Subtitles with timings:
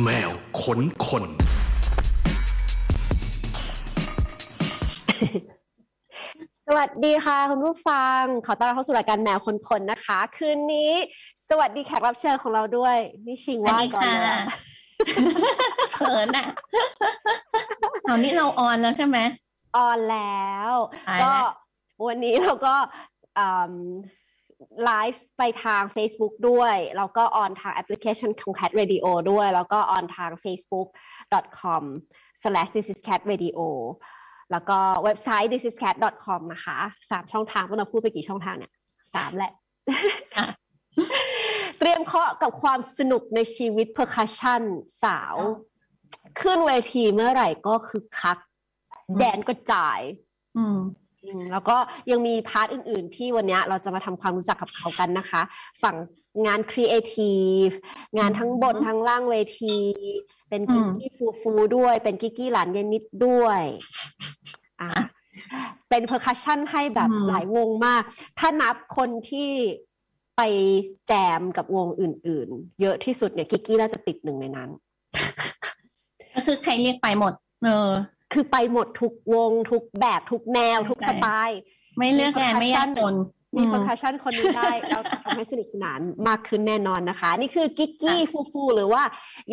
[0.00, 0.30] แมว
[0.60, 1.24] ค้นคน
[6.66, 10.92] สวัสดีค่ะคุณผู้ฟัง ขอต้อนรับเข้าสู่รายการแมวค้นคนนะคะ คืนนี้
[11.48, 12.96] สวัสดีแขกรับเชิญของเราด้วย
[13.26, 14.38] นี่ชิงว่าก่อนเลยอะ
[15.94, 16.46] เขินอะ
[18.02, 19.18] เอานี่เรา on แล้วใช่ไหม
[19.76, 20.72] on แล้ว
[21.08, 22.74] ตายก็แล้ววันนี้เราก็
[24.84, 31.82] ไลฟ์ไปทาง Facebook ด้วยแล้วก็ on ทางแอปพลิเคชันของ Cat Radio ด้วย แล้วก็ on ทาง facebook.com
[32.42, 33.58] slash this is cat radio
[34.52, 36.78] แล้วก็เว็บไซต์ this is cat com นะคะ
[37.10, 38.72] สามช่องทางพวกเราพูดไปกี่ช่องทางเนี่ย
[39.14, 39.52] สามแหละ
[40.36, 40.46] อะ
[41.78, 44.62] เตรียมเคาะกับความสนุกในชีวิต percussion
[45.02, 45.36] สาว
[46.40, 48.38] ขึ้นเวทีเมื่อไหร่ก็คือคัก
[49.18, 50.00] แดนกระจาย
[50.56, 50.80] อืมอืม
[51.52, 51.76] แล้วก็
[52.10, 55.42] ยังมี part อื่น ๆ ที่วันเนี้ยเราจะมาทำความรู้จักกับเขากันนะคะ
[55.82, 55.96] ฝั่ง
[56.46, 57.34] งานครีเอที
[57.66, 59.76] งานทั้งบนอืมทั้งล่างเวที
[60.48, 63.60] เป็นอืมกิกกี้ฟูฟูด้วย เป็นกิกกี้หลานเยนนิดด้วย
[64.80, 64.92] อะ
[65.88, 68.02] เป็น percussion ให้แบบอืมหลายวงมาก
[68.38, 69.50] ถ้านับคนที่
[70.36, 70.42] ไป
[71.08, 74.70] แจมกับวงอื่น ๆ เยอะที่สุดเนี่ยกิกกี้น่าจะติดหนึ่งในนั้น
[76.34, 77.32] ก็คือใครเรียกไปหมด
[77.64, 77.90] เออ
[78.32, 81.60] คือไปหมดทุกวง ทุกแบบทุกแนว ทุกใช่สไตล์
[81.98, 83.16] ไม่เลือกงานไม่ยากจน
[83.56, 89.02] มีอืม percussion คนนี้ได้แล้วทำให้สนุกสนานมากขึ้นแน่นอนนะคะ นี่คือกิกกี้ฟูฟูหรือว่า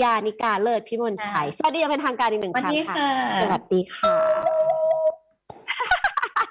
[0.04, 4.16] ยานิกาเลิศพิมลชัยสวัสดีอย่างเป็นทางการอีกหนึ่งครั้งค่ะสวัสดีค่ะ สวัสดีค่ะ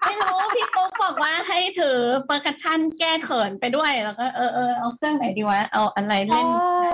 [0.00, 6.88] ไม่รู้ พี่ตุ๊กบอกว่าให้ถือ percussion แก้เขินไปด้วย แล้วก็เออเออเอาเครื่องไหนดีวะ เอาอะไรเล่นอ๋อ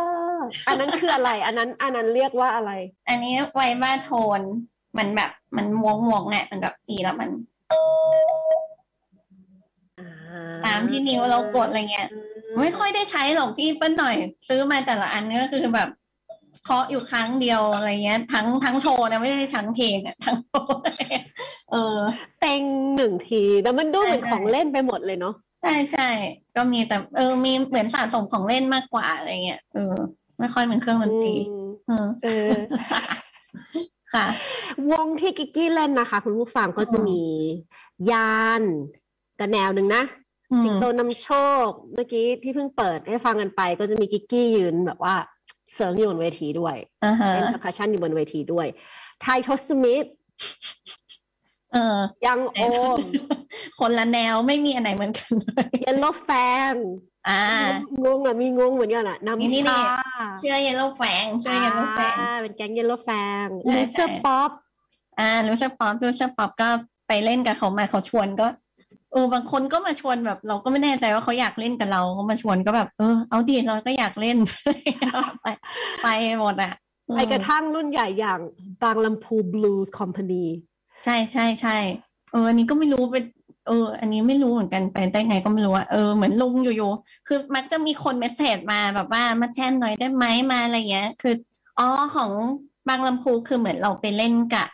[0.69, 2.73] อันนั้นคืออะไร อันนั้น อันนั้นเรียกว่าอะไร
[3.09, 4.41] อันนี้ vibratone
[4.99, 7.31] มันแบบมันมวงมวงๆเนี่ยมันแบบตีแล้วมัน
[10.67, 12.09] ตามที่นิ้วเรากดอะไรเงี้ย
[12.61, 14.17] ไม่ค่อยได้ใช้หรอกพี่เปิ้ลหน่อย
[14.49, 15.89] ซื้อมาแต่ละอันก็คือแบบ
[16.65, 20.77] เคาะอยู่ครั้งเดียวอะไรเงี้ย ทั้งทั้งโชว์นะไม่ได้ทั้งเพลงอะทั้งโชว์
[21.73, 21.99] เออ
[22.41, 22.63] เต็ง
[22.97, 26.11] หนึ่งทีแล้วมันดูเหมือนใช่ของเล่นไปหมดเลยเนาะใช่ใช่
[26.57, 29.95] ก็มีแต่เออมีเหมือนสะสมของเล่นมากกว่าอะไรเงี้ยเออ
[30.39, 31.35] ไม่ค่อยเป็นเครื่องดนตรี
[31.89, 32.61] อืมเออเออ
[34.15, 34.27] ค่ะ
[34.93, 37.23] วงที่กิกกี้เล่นนะคะ คุณผู้ฟังก็จะอืมมี
[38.11, 38.63] ยาน
[39.39, 40.03] กับแนวหนึ่งนะ
[40.53, 41.29] อืสิงมโตนำโช
[41.67, 45.15] ค เมื่อกี้ที่เพิ่งเปิดให้ฟังกันไป ก็จะมีกิกกี้ยืนแบบว่า
[45.75, 48.67] เซิร์งอยู่บนเวทีด้วยอ่าฮะเล่นเพอร์คัชชันอยู่บนเวทีด้วย
[49.21, 50.07] ไททอสมิธ
[51.73, 52.61] เออยังโอ
[52.97, 52.99] ม
[53.81, 56.31] คนละแนวไม่มีอันไหนเหมือนกันเลยเยลโลแฟ
[56.71, 56.73] ง
[57.29, 57.41] อ่า
[58.05, 60.01] งงอะมีงงเหมือนกันอะนี่นี่น้ำชา
[60.39, 63.11] เชื่อเยลโล่แฟงเชื่อเยลโล่แฟงอ่าเป็นแก๊งเยลโลแฟ
[63.45, 64.51] ใช่ลูเซอใช่
[65.19, 66.69] อ่า Loserpop Loserpop ก็
[67.09, 68.47] ไปเล่นกับเขามาเขาชวนก็
[69.13, 74.37] เออบางคนก็มาชวนแบบ เราก็ไม่แน่ใจว่าเขาอยากเล่นกับเราเขามาชวนก็แบบ เออเอาดีเราก็อยากเล่น
[75.43, 75.47] ไป
[76.03, 76.09] ไป
[76.41, 76.73] หมดอะ
[77.15, 78.41] ไปกระทั่งรุ่นใหญ่อย่าง
[78.83, 80.45] บางลำพู Blues Company
[81.05, 81.77] ใช่ใช่ใช่
[82.33, 83.25] เอออันนี้ก็ไม่รู้เป็น
[83.67, 91.35] เออ อันนี้ไม่รู้เหมือนกันไปได้ไงก็ไม่รู้อะเออเหมือนลุงอยู่ๆคือมักจะมีคน message มาแบบว่ามาแจมหน่อยได้ไหมมาอะไรเงี้ย คือ
[91.79, 92.31] อ๋อของ
[92.89, 94.67] บางลำพูคือเหมือนเราไปเล่นกับ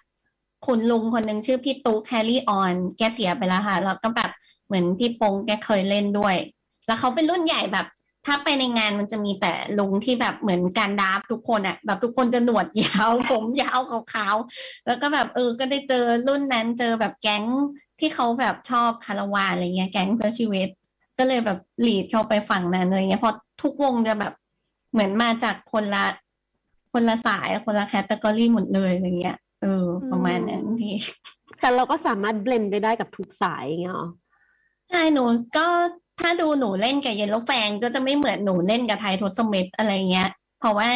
[0.67, 4.31] คุณลุงคนหนึ่งชื่อพี่ตุ๊กแคลรี่ออน แกเสียไปแล้วค่ะ แล้วก็แบบ
[4.67, 6.37] เหมือนพี่ปงแกเคยเล่นด้วย
[6.87, 7.87] แล้วเขาเป็นรุ่นใหญ่แบบ
[8.27, 13.81] ถ้าไปในงานมันจะมีแต่ลุงที่แบบเหมือนการดาฟทุกคนอะแบบทุกคนจะหนวดยาวผมยาว
[14.13, 17.45] ขาวๆแล้วก็แบบเออก็ได้เจอรุ่นนั้นเจอแบบแก๊ง
[18.01, 20.69] ที่เขาแบบชอบคาราวานอะไรเงี้ยแก๊งเพื่อชีวิต
[21.19, 24.33] ก็เลยแบบหลุดเข้าไปฝั่งนั้นอะไรเงี้ยเพราะทุกวงจะแบบ
[24.93, 26.05] เหมือนมาจากคนละ
[26.93, 30.95] คนละสายคนละ category หมดเลยอะไรเงี้ยเออประมาณนั้นพี่
[31.59, 34.09] แต่เราก็สามารถ blend ได้ได้กับทุกสายอย่างเงี้ยหรอ
[34.89, 35.23] ใช่หนู
[35.57, 35.67] ก็
[36.21, 40.29] ถ้าดูหนูเล่นกับ Yellow Fang ก็จะไม่เหมือนหนูเล่นกับไททศมิตรอะไรเงี้ย
[40.61, 40.89] เพราะว่า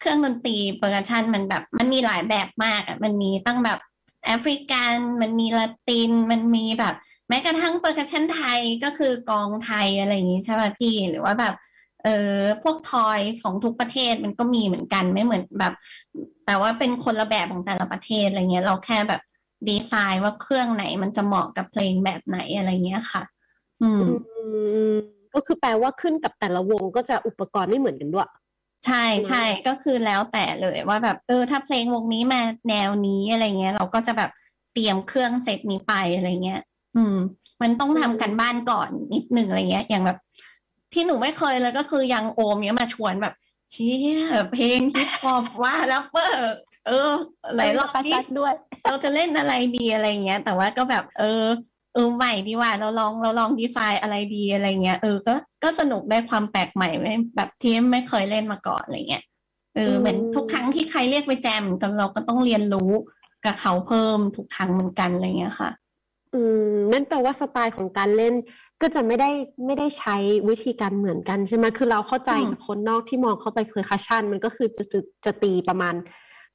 [0.00, 3.78] เครื่องดนตรี percussion มันแบบมันมีหลายแบบมากอะมันมีตั้งแบบ
[4.26, 6.94] แอฟริกัน มันมีละติน มันมีแบบ
[7.28, 11.54] แม้กระทั่งเปอร์คัชชันไทยก็คือกองไทยอะไรอย่างงี้ใช่ป่ะพี่ หรือว่าแบบ
[12.04, 15.74] เออพวกทอยของทุกประเทศมันก็มีเหมือนกันไม่เหมือนแบบ
[16.46, 19.22] แต่ว่าเป็นคนละแบบของแต่ละประเทศอะไรเงี้ย เราแค่แบบ
[19.68, 23.22] ดีไซน์ว่าเครื่องไหนมันจะเหมาะกับเพลงแบบไหนอะไรเงี้ยค่ะ
[23.82, 24.02] อืม
[25.34, 28.28] ก็คือแปลว่าขึ้นกับแต่ละวงก็จะอุปกรณ์ไม่เหมือนกันด้วย
[28.86, 34.30] ใช่ใช่ก็คือแล้วแต่เลยว่าแบบเออถ้าเพลงวงนี้มาแนวนี้อะไรเงี้ย เราก็จะแบบ
[34.72, 36.60] เตรียมเครื่องเซตนี้ไปอะไรเงี้ย
[36.96, 37.16] อืม
[37.62, 40.18] มันต้องทำการบ้านก่อนนิดหนึ่งอะไรเงี้ย อย่างแบบ
[40.92, 43.34] ที่หนูไม่เคยเลยก็คือ Youngohm เนี้ยมาชวนแบบ
[43.70, 44.20] เชี่ย
[44.52, 46.54] เพลง hip hop ว่าแรปเปอร์
[46.86, 47.12] เออ
[47.56, 48.54] หลายรอบปัที่ดด้วย
[48.84, 51.44] เราจะเล่นอะไรดีอะไรเงี้ย แต่ว่าก็แบบ เออ
[51.96, 59.24] เออใหม่ดีว่ะเราลองเราลองดีไซน์อะไรดีอะไรเงี้ยเออก็ก็สนุกได้ความแปลกใหม่ไม่แบบที่ไม่เคยเล่นมาก่อนอะไรเงี้ย
[59.74, 62.90] เออเหมือนทุกครั้งที่ใครเรียกไปแจมกันเราก็ต้องเรียนรู้
[63.44, 65.70] กับเขาเพิ่มทุกครั้งเหมือนกันอะไรเงี้ยค่ะ
[66.34, 66.40] อื
[66.72, 68.34] มนั่นแปลว่าสไตล์ของการเล่น
[68.82, 69.30] ก็จะไม่ได้
[69.66, 70.16] ไม่ได้ใช้
[70.48, 75.94] วิธีการเหมือนกันใช่ไหมคือเราเข้าใจจากคนนอกที่มองเข้าไปเคยคัชชันมันก็คือจะจะจะตีประมาณ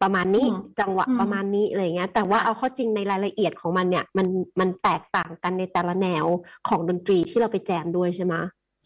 [0.02, 0.48] ประมาณนี้
[0.80, 4.28] จังหวะประมาณนี้อะไรเงี้ยแต่ว่าเอาเข้าจริงในรายละเอียดของมันเนี่ยมัน
[4.60, 6.26] มันแตกต่างกันในแต่ละแนว
[6.68, 8.36] ของดนตรีที่เราไปแจมด้วยใช่ไหม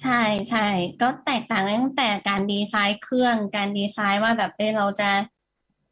[0.01, 0.67] ใช่ใช่
[1.01, 5.09] ก็แตกต่างตั้งแต่การดีไซน์เครื่องการดีไซน์ว่าแบบเออเราจะ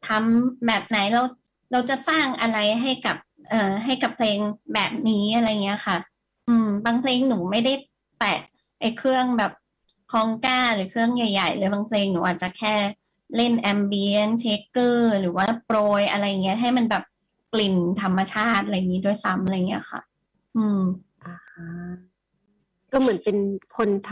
[0.08, 1.22] ทำแบบไหนเรา
[1.72, 3.16] เราจะสร้างอะไรให้กับ
[3.50, 4.38] เอ่อให้กับเพลง
[4.74, 5.96] แบบนี้อะไรเงี้ยค่ะ
[6.48, 7.72] อืม บางเพลงหนูไม่ได้
[8.18, 8.38] แตะ
[8.80, 9.52] ไอ้เครื่องแบบ
[10.12, 12.74] คองก้าหรือเครื่องใหญ่ ๆ เลยบางเพลงหนูอาจจะแค่
[13.36, 17.04] เล่นแอมเบียนเชคเกอร์หรือว่าโปรยอะไรเงี้ย ให้มันแบบ
[17.52, 20.00] กลิ่นธรรมชาติอะไรอย่างนี้ด้วยซ้ำอะไรเงี้ยค่ะ
[20.56, 20.80] อืม
[22.92, 23.36] ก็เหมือนเป็น
[23.76, 24.10] คนท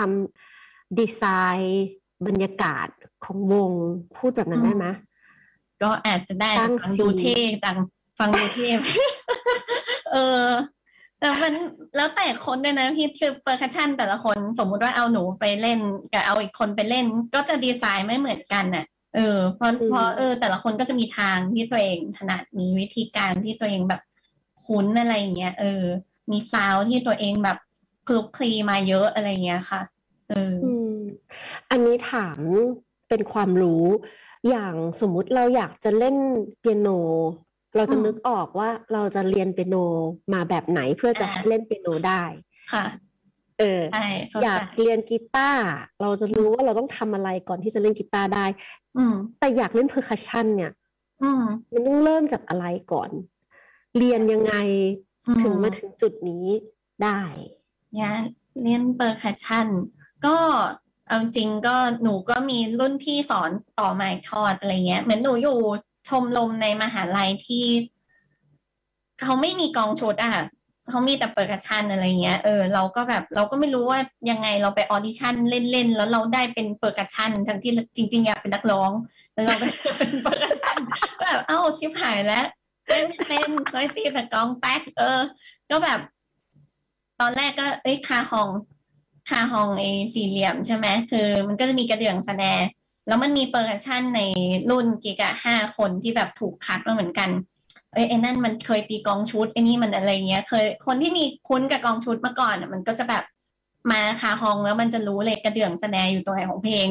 [0.48, 1.22] ำดีไซ
[1.56, 1.88] น์
[2.26, 2.88] บรรยากาศ
[3.24, 3.72] ของวง
[4.16, 4.86] พูดแบบนั้นได้ไหม
[5.82, 6.50] ก็อาจจะได้
[6.82, 7.78] ฟังดูเท่ตัง
[8.18, 8.68] ฟังดูเท่
[10.12, 10.46] เออ
[11.18, 11.54] แต่มัน
[11.96, 15.78] แล้วแต่คนด้วยนะพี่คือ percussion แต่ละคนสมมุติว่าเอาหนูไปเล่น
[16.12, 24.02] กับเอาอีกคนไปเล่น ก็จะดีไซน์ไม่เหมือนกันน่ะ เออเพราะเพราะเออ แต่ละคนก็จะมีทางที่ตัวเองถนัดมีวิธีการที่ตัวเองแบบ
[24.64, 25.84] คุ้นอะไรอย่างเงี้ยเออ
[26.30, 27.58] มีซาวที่ตัวเองแบบ
[28.06, 29.80] คลุกคลีมาเยอะอะไรเงี้ยค่ะ
[30.28, 30.54] เออ
[31.70, 32.38] อันนี้ถาม
[33.08, 33.84] เป็นความรู้
[34.48, 36.16] อย่างสมมุติเราอยากจะเล่น
[36.60, 36.88] เปียโน
[37.76, 39.76] เราจะนึกออกว่าเราจะเรียนเปียโน
[40.32, 42.22] มาแบบไหนเพื่อจะเล่นเปียโนได้
[42.72, 42.84] ค่ะ
[43.58, 43.82] เออ
[44.42, 45.64] อยากเรียนกีตาร์
[46.00, 48.81] เราจะรู้ว่าเราต้องทำอะไรก่อนที่จะเล่นกีตาร์ได้อืม
[49.38, 50.72] แต่อยากเล่น percussion เนี่ย
[51.22, 53.10] อืมมันต้องเริ่มจากอะไรก่อน
[53.98, 54.54] เรียนยังไง
[55.42, 56.46] ถึงมาถึงจุดนี้
[57.02, 57.20] ได้
[57.94, 58.14] เนี่ย
[58.62, 59.66] เรียน percussion
[60.26, 60.36] ก็
[61.06, 63.50] เอาจริงก็หนูก็มีรุ่นพี่สอน
[63.80, 65.58] ต่อมาทอดอะไรเงี้ย เหมือนหนูอยู่
[66.08, 67.64] ชมรมในมหาลัยที่
[69.20, 70.34] เขาไม่มีกลองชุดอะ
[70.90, 74.00] เขามีแต่ percussion อะไรเงี้ยเออเราก็แบบเราก็ไม่รู้ว่า
[74.30, 78.92] ยังไงเราไป audition เล่นๆแล้วเราได้เป็น percussion ทั้งที่จริง ๆ อยากเป็นนักร้อง
[79.34, 79.72] แล้วเราเป็น
[80.22, 80.78] percussion
[81.22, 82.46] แบบเอ้าชิบหายแล้ว
[82.88, 85.20] เล่นเป็นเคยตีแต่กลองแต๊กเออ
[85.70, 86.00] ก็แบบ
[87.20, 88.48] ตอนแรกก็ เอ้ย cajon
[89.28, 89.84] cajon ไอ
[90.14, 92.62] สี่เหลี่ยมใช่ไหมคือ มันก็จะมีกระเดื่อง snare
[93.08, 94.20] แล้วมันมี percussion ใน
[94.70, 97.30] รุ่นกิกกี้ห้าคนที่แบบถูกคัดมาเหมือนกัน
[97.92, 103.24] เอ้ยไอ้นั่นมันเคยตีกลองชุดไอ้นี่มันอะไรเงี้ย เคยคนที่มีคุ้นกับกลองชุดมาก่อนมันก็จะแบบ
[103.92, 106.86] มาคาฮองแล้วมันจะรู้เลยกระเดื่อง snare อยู่ตรงไหนของเพลง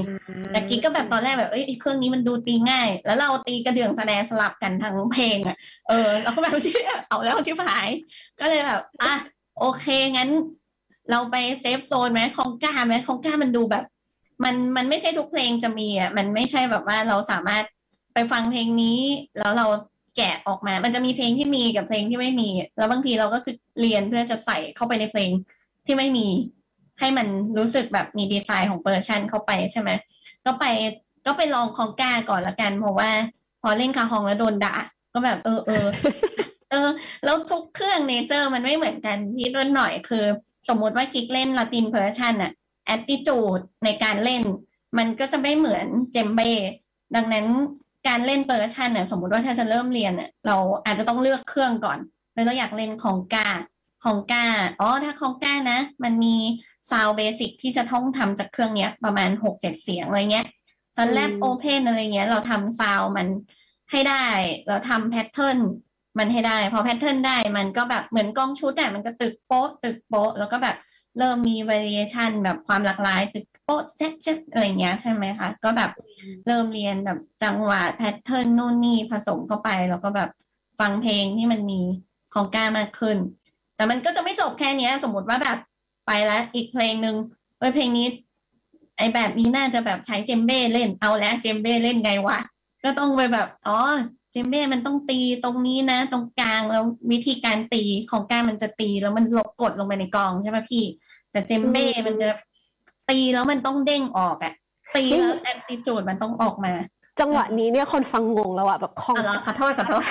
[0.51, 5.57] แต่กิ๊กก็แบบตอนแรกแบบเอ้ยเครื่องนี้มันดูตีง่าย แล้วเราตีกระเดื่องแสดงสลับกันทั้งเพลงอะ
[5.89, 6.71] เออเราก็แบบชิ
[7.07, 7.89] เอาแล้วชิบหาย
[8.39, 9.13] ก็เลยแบบอะ
[9.59, 9.85] โอเค
[10.17, 10.29] งั้น
[11.11, 13.85] เราไปเซฟโซนไหมของก้าไหมของก้ามันดูแบบ
[14.43, 17.63] มันมันไม่ใช่ทุกเพลงจะมีอะมันไม่ใช่แบบว่าเราสามารถ
[18.13, 18.99] ไปฟังเพลงนี้
[19.39, 19.67] แล้วเรา
[20.15, 25.29] แกะออกมา มันจะมีเพลงที่มีกับเพลงที่ไม่มี แล้วบางทีเราก็คือเรียนเพื่อจะใส่เข้าไปในเพลง
[25.85, 26.27] ที่ไม่มี
[26.99, 27.27] ให้มัน
[27.57, 29.89] รู้สึกแบบมีดีไซน์ของ percussion เข้าไปใช่ไหม
[30.45, 30.65] ก็ไป
[31.25, 33.09] ก็ไปลอง conga ก่อนละกันเพราะว่า
[33.61, 34.75] พอเล่นคาฮองแล้วโดนด่า
[35.13, 35.87] ก็แบบเออเออ
[36.69, 36.87] เออ
[37.23, 40.25] แล้วทุกเครื่อง nature มันไม่เหมือนกันที่ต้นหน่อยคือ
[40.69, 42.51] สมมุติว่ากิ๊กเล่น Latin percussion อะ
[42.85, 44.41] แอตติจูดในการเล่น
[44.97, 46.51] มันก็จะไม่เหมือน djembe
[47.15, 47.45] ดังนั้น
[48.07, 51.99] การเล่น percussion เนี่ยสมมติว่าถ้าจะเริ่มเรียนเนี่ยเราอาจจะต้องเลือกเครื่องก่อน
[52.33, 54.47] เราอยากเล่น conga conga
[54.79, 56.35] อ๋อถ้า conga นะ มันมี
[56.89, 60.47] sound basic ที่จะต้องทำจากเครื่องเนี้ย ประมาณหกเจ็ดเสียงอะไรเงี้ย
[60.95, 63.27] slap open อะไรเงี้ย เราทำซาวมัน
[63.91, 64.25] ให้ได้
[64.67, 65.57] เราทำ pattern
[66.17, 70.75] มันให้ได้ พอ pattern ได้มันก็แบบเหมือนกลองชุดอะมันก็ตึกโป๊ะตึกโป๊ะ แล้วก็แบบ
[71.17, 75.91] เริ่มมี variation แบบความหลากหลาย ตึกโป๊ะเซ็ตเซ็ตอะไรเงี้ยใช่ไหมคะ ก็แบบ
[76.45, 80.29] เริ่มเรียนแบบจังหวะ pattern นู่นนี่ผสมเข้าไป แล้วก็แบบ
[80.79, 81.81] ฟังเพลงที่มันมี
[82.33, 83.17] conga มากขึ้น
[83.75, 85.57] แต่มันก็จะไม่จบแค่นี้สมมติว่าแบบ
[86.07, 87.15] ไปแล้วอีกเพลงหนึ่ง
[87.59, 88.07] เออเพลงนี้
[88.97, 92.37] ไอแบบนี้น่าจะแบบใช้ djembe เล่นเอาแล้ว djembe เล่นไงวะ
[92.83, 93.77] ก็ต้องไปแบบอ๋อ
[94.31, 100.83] djembe มันต้องตีตรงนี้นะ ตรงกลางแล้ววิธีการตี conga มันจะตีแล้วมันลบกดลงไปในกลองใช่ไหมพี่
[101.31, 102.29] แต่ djembe มันจะ
[103.11, 104.53] ตีแล้วมันต้องเด้งออกอะ
[104.95, 106.73] ตีแล้วแอนติจูดมันต้องออกมา
[107.19, 109.15] จังหวะนี้เนี่ยคนฟังงงแล้วอะแบบคอง
[109.45, 110.03] ขอโทษขอโทษ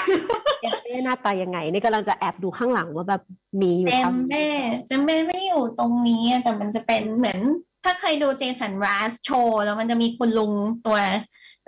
[0.60, 3.22] djembe หน้าตายังไง นี่กำลังจะแอบดูข้างหลังว่าแบบ
[3.60, 7.38] มีอยู่ djem be djembe ไม่อยู่ตรงนี้แต่มันจะเป็นเหมือน
[7.84, 10.52] ถ้าใครดู Jason Mraz โชว์แล้วมันจะมีคุณลุง
[10.86, 10.98] ตัว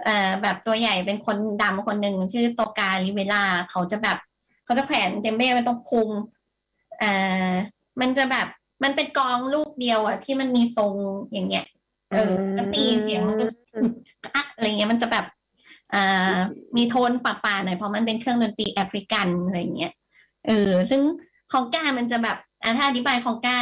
[0.04, 4.18] เอ่อแบบตัวใหญ่เป็นคนดำคนหนึ่งชื่อ Toca Rivera เขาจะแบบ
[4.64, 6.08] เขาจะแขวน djembe มันต้องคุม
[6.98, 7.10] เอ่
[7.48, 7.50] อ
[8.00, 8.46] มันจะแบบ
[8.82, 10.94] มันเป็นกองลูกเดียวอะที่มันมีทรง
[11.32, 11.66] อย่างเงี้ย
[12.12, 13.44] เออก็ตีเสียงมันก็
[14.34, 15.24] อะอะไรเงี้ยมันจะแบบ
[15.94, 16.38] อ่า
[16.76, 19.92] มีโทนป่าๆหน่อยเพราะมันเป็นเครื่องดนตรีแอฟริกันอะไรเงี้ย
[20.46, 21.02] เออ ซึ่ง
[21.52, 23.58] ของก้ามันจะแบบอ่าถ้าอธิบายของก้า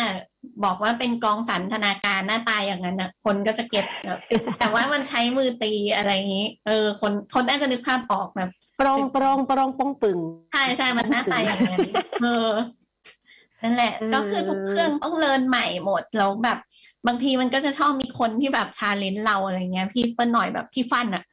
[0.64, 3.86] บอกว่าเป็นกองสันทนาการหน้าตายอย่างนั้นนะคนก็จะเก็ต
[4.58, 8.50] แต่ว่ามันใช้มือตีอะไรอย่างนี้ เออ คนคนน่าจะนึกภาพออกแบบ
[8.80, 10.18] ปรองปรองปรองป้องปึง
[10.52, 11.80] ใช่ใช่มันหน้าตายอย่างนั้น
[12.22, 12.48] เออ
[13.62, 16.58] นั่นแหละ ก็คือทุกเครื่องต้องเรียนใหม่หมดแล้วแบบ
[17.06, 21.24] บางทีมันก็จะชอบมีคนที่แบบ challenge เราอะไรเงี้ย พี่เปิ้ลหน่อยแบบพี่ฟันอะ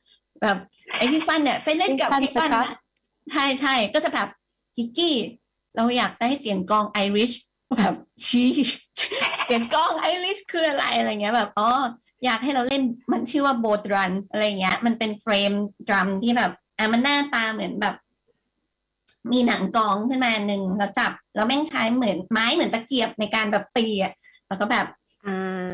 [0.42, 0.58] แบบ
[0.98, 2.50] ไอพี่ฟันเนี่ยไปเล่นกับพี่ฟัน
[3.32, 4.28] ใช่ใช่ก็จะแบบ
[4.76, 5.16] กิกกี้
[5.76, 7.32] เราอยากได้เสียงกลอง Irish
[7.78, 8.44] แบบชี
[9.46, 11.70] เสียงกลอง Irish คืออะไรอะไรเงี้ยแบบอ๋อ
[12.26, 15.52] อยากให้เราเล่นมันชื่อว่า bodhrán อะไรเงี้ย มันเป็น frame
[15.88, 17.96] drum ที่แบบอะมันหน้าตาเหมือนแบบ
[19.34, 24.14] มีหนังกลองขึ้นมาหนึ่งแล้วจับแล้วแม่งใช้เหมือนไม้เหมือนตะเกียบในการแบบตีอะ
[24.48, 24.88] แล้วก็แบบ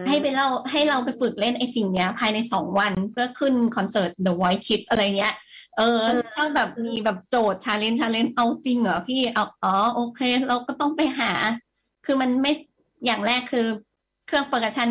[0.07, 5.36] ให้ไปเราให้เราไปฝึกเล่นไอ้สิ่งเนี้ย ภายในสองวันเพื่อขึ้นคอนเสิร์ต The White Kid อะไรเงี้ย
[5.77, 6.00] เออ
[6.33, 11.31] ถ้าแบบมีแบบโจทย์ challenge challenge เอาจริงเหรอพี่เอาอ๋อโอเค เราก็ต้องไปหา
[12.05, 12.51] คือมันไม่
[13.05, 13.67] อย่างแรกคือ
[14.27, 14.89] เครื่องประกชัน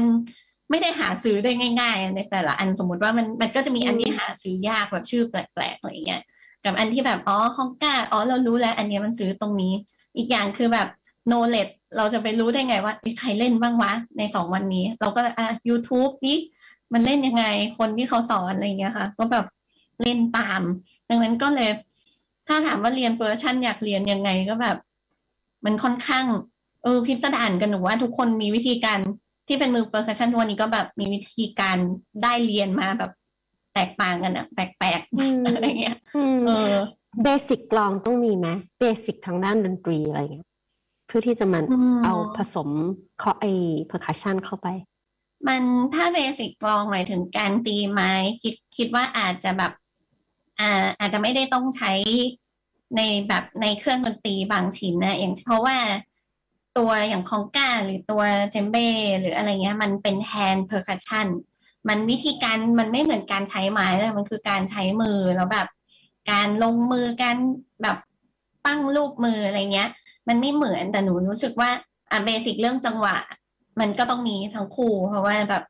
[0.71, 6.23] ไม่ได้หาซื้อได้ง่าย ๆ ในแต่ละอันสมมติว่ามันมันก็จะมีอันที่หาซื้อยากแบบชื่อแปลกๆอะไรเงี้ย
[6.64, 9.73] กับอันที่แบบอ๋อห้องก้าอ๋อเรารู้แล้ว อันนี้มันซื้อตรงนี้
[10.16, 10.88] อีกอย่างคือแบบ
[11.31, 16.37] knowledge เราจะไปรู้ได้ไงว่าใครเล่นบ้างวะในสองวันนี้ เราก็อะ YouTube นี่
[16.92, 17.45] มันเล่นยังไง
[17.78, 19.45] คนที่เขาสอนอะไรเงี้ยค่ะ ก็แบบ
[20.02, 20.62] เล่นตาม
[21.09, 21.71] ดังนั้นก็เลย
[22.47, 24.76] ถ้าถามว่าเรียนเปอร์ชันอยากเรียนยังไงก็แบบ
[25.64, 26.26] มันค่อนข้าง
[26.83, 28.99] เออพิสดารกันหนูว่าทุกคนมีวิธีการ
[29.49, 31.76] ที่เป็นมือ percussion ทุกวันนี้ก็แบบมีวิธีการ
[32.23, 33.12] ได้เรียนมาแบบ
[33.75, 35.99] แตกต่างกันอะแปลกๆอะไรเงี้ย
[36.47, 36.75] เออ
[37.23, 38.49] basic กลองต้องมีไหม
[38.80, 40.49] basic ทางด้านดนตรีอะไรเงี้ย
[41.07, 41.64] เพื่อที่จะมัน
[42.05, 42.69] เอาผสม
[43.19, 43.47] เคาะไอ
[43.87, 44.69] percussion เข้าไป
[45.49, 45.62] มัน
[45.95, 48.12] ถ้า basic กลองหมายถึงการตีไม้
[48.43, 49.73] คิดคิดว่าอาจจะแบบ
[50.61, 51.93] อ่าอาจจะไม่ได้ต้องใช้
[52.97, 55.79] ในแบบในเครื่องดนตรีบางชิ้นนะอย่างเพราะว่า
[56.79, 58.88] ตัวอย่าง conga หรือตัว djembe
[59.21, 61.26] หรืออะไรเงี้ย มันเป็น hand percussion
[61.88, 65.68] มันวิธีการมันไม่เหมือนการใช้ไม้เลยมันคือการใช้มือแล้วแบบ
[66.30, 67.36] การลงมือการ
[67.82, 67.96] แบบ
[68.66, 69.88] ตั้งรูปมืออะไรเงี้ย
[70.28, 71.70] มันไม่เหมือนแต่หนูรู้สึกว่า
[72.12, 73.16] อะ basic เรื่องจังหวะ
[73.80, 75.62] มันก็ต้องมีทั้งคู่ เพราะว่าแบบ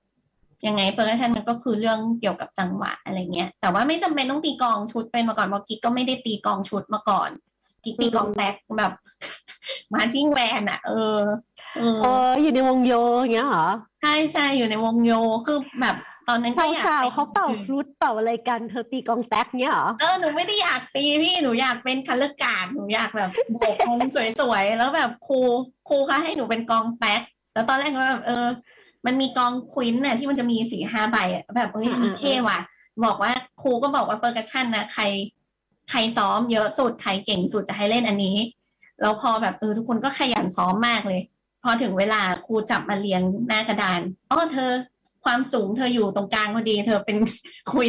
[0.67, 7.31] ยังไง percussion มันก็คือเรื่องเกี่ยวกับจังหวะอะไรเงี้ย แต่ว่าไม่จำเป็นต้องตีกลองชุดเป็นมาก่อนเพราะกิ๊กก็ไม่ได้ตีกลองชุดมาก่อน
[7.85, 8.93] กิ๊กตีกลองแต๊กแบบ
[9.95, 11.19] marching band อะเออ
[12.03, 13.69] เอออยู่ในวงโยอย่างเงี้ยเหรอ
[14.03, 15.13] ใช่ใช่อยู่ในวงโย
[15.47, 15.97] คือแบบ
[16.29, 16.55] ตอนนั้น
[16.87, 23.99] สาวๆเขาเป่าฟลุตเป่าอะไรกันเธอตีกลองแต๊กเนี้ยเหรอเออหนูไม่ได้อยากตีพี่หนูอยากเป็น color guard หนูอยากแบบโบกธง
[24.41, 25.39] สวยๆแล้วแบบครู
[25.89, 27.21] ครูเขาให้หนูเป็นกลองแต๊ก
[27.55, 28.47] แล้วตอนแรกก็แบบเออ
[29.07, 31.19] มันมีกลอง quint น่ะที่มันจะมีสี่ห้าใบ
[31.57, 31.89] แบบเฮ้ย
[32.21, 32.59] เท่ว่ะ
[33.05, 35.03] บอกว่าครูก็บอกว่าเปอร์กัชชันนะใคร
[35.91, 38.37] ใครซ้อมเยอะสุดใครเก่งสุดจะให้เล่นอันนี้
[39.01, 41.21] แล้วพอแบบเออทุกคนก็ขยันซ้อมมากเลย
[41.63, 44.01] พอถึงเวลาครูจับมาเรียงหน้ากระดาน
[44.31, 44.71] อ๋อเธอ
[45.25, 47.17] ความสูงเธออยู่ตรงกลางพอดี เธอเป็น
[47.73, 47.87] คุย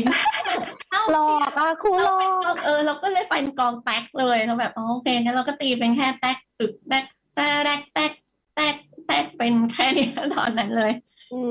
[1.12, 2.20] หลอกอะครูหลอ
[2.54, 7.42] กเออ เราก็เลยเป็นกองแตกเลยเราแบบโอเคงั้นเราก็ตีเป็นแค่แตกตึกแตกแต
[7.78, 8.12] กแตก
[8.56, 8.76] แตก
[9.08, 10.92] แตกเป็นแค่นี้ตอนนั้นเลย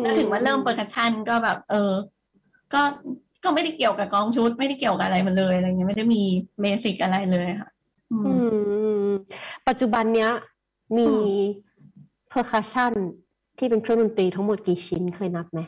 [0.03, 1.93] แล้วถึงว่าเริ่ม percussion ก็แบบ เออ
[2.75, 2.83] ก็
[3.45, 6.23] ก็ไม่ได้เกี่ยวกับกลองชุด ไม่ได้เกี่ยวกับอะไรมาเลยอะไรเงี้ยไม่ได้มี
[6.61, 7.71] basic อะไรเลยค่ะ
[9.69, 10.31] ปัจจุบันเนี้ย
[10.99, 11.09] มี
[12.33, 12.93] percussion
[13.59, 15.61] ที่เป็นเครื่องดนตรีทั้งหมดกี่ชิ้นเคยนับไหม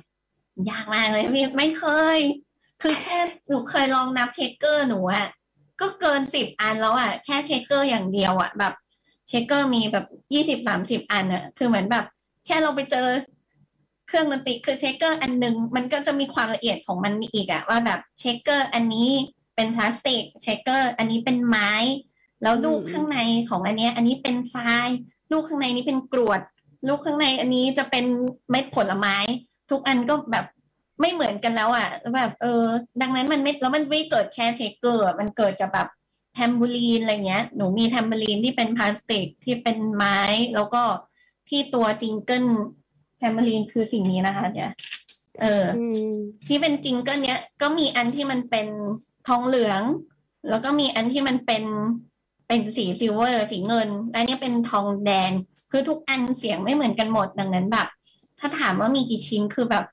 [0.71, 1.85] ยากมากเลยพี่ไม่เค
[2.17, 2.19] ย
[2.83, 3.19] คือแค่
[3.49, 5.27] หนูเคยลองนับ shaker หนูอะ
[5.81, 8.73] ก็เกินสิบอันแล้วอะแค่ shaker อย่างเดียวอะแบบ
[9.29, 12.05] shaker มีแบบยี่สิบสามสิบอันอะคือเหมือนแบบ
[12.47, 13.07] แค่เราไปเจอ
[14.09, 19.11] เครื่องดนตรีคือ shaker อันหนึ่งมันก็จะมีความละเอียดของมันอีกอะว่าแบบ shaker อันนี้
[19.55, 21.73] เป็นพลาสติก shaker อันนี้เป็นไม้
[22.43, 23.19] แล้วลูกข้างใน
[23.49, 24.89] ของอันนี้อันนี้เป็นทราย
[25.33, 26.41] ลูกข้างในนี้เป็นกรวด
[26.89, 28.05] ลูกข้างในอันนี้จะเป็น
[28.51, 29.17] เม็ดผลไม้
[29.71, 30.47] ทุกอันก็แบบ
[31.01, 32.65] ไม่เหมือนกันแล้วอะแบบเออ
[33.01, 35.89] ดังนั้นมันไม่แล้วมันไม่เกิดแค่ shaker มันเกิดจากแบบ
[36.35, 40.21] tambourine อะไรเงี้ย หนูมี tambourine ที่เป็นพลาสติกที่เป็นไม้
[40.55, 40.83] แล้วก็
[41.49, 42.47] ที่ตัว jingle
[43.19, 44.71] tambourine คือสิ่งนี้นะคะเนี่ย
[45.41, 45.65] เออ
[46.47, 48.69] ที่เป็น jingle เนี้ยก็มีอันที่มันเป็น
[49.29, 49.83] ทองเหลือง
[50.49, 51.65] แล้วก็มีอันที่มันเป็น
[52.49, 55.31] เป็นสี silver สีเงิน และนี่เป็นทองแดง
[55.71, 57.87] คือทุกอันเสียงไม่เหมือนกันหมดดังนั้นแบบ
[58.41, 59.85] ถ้าถามว่ามีกี่ชิ้นคือแบบ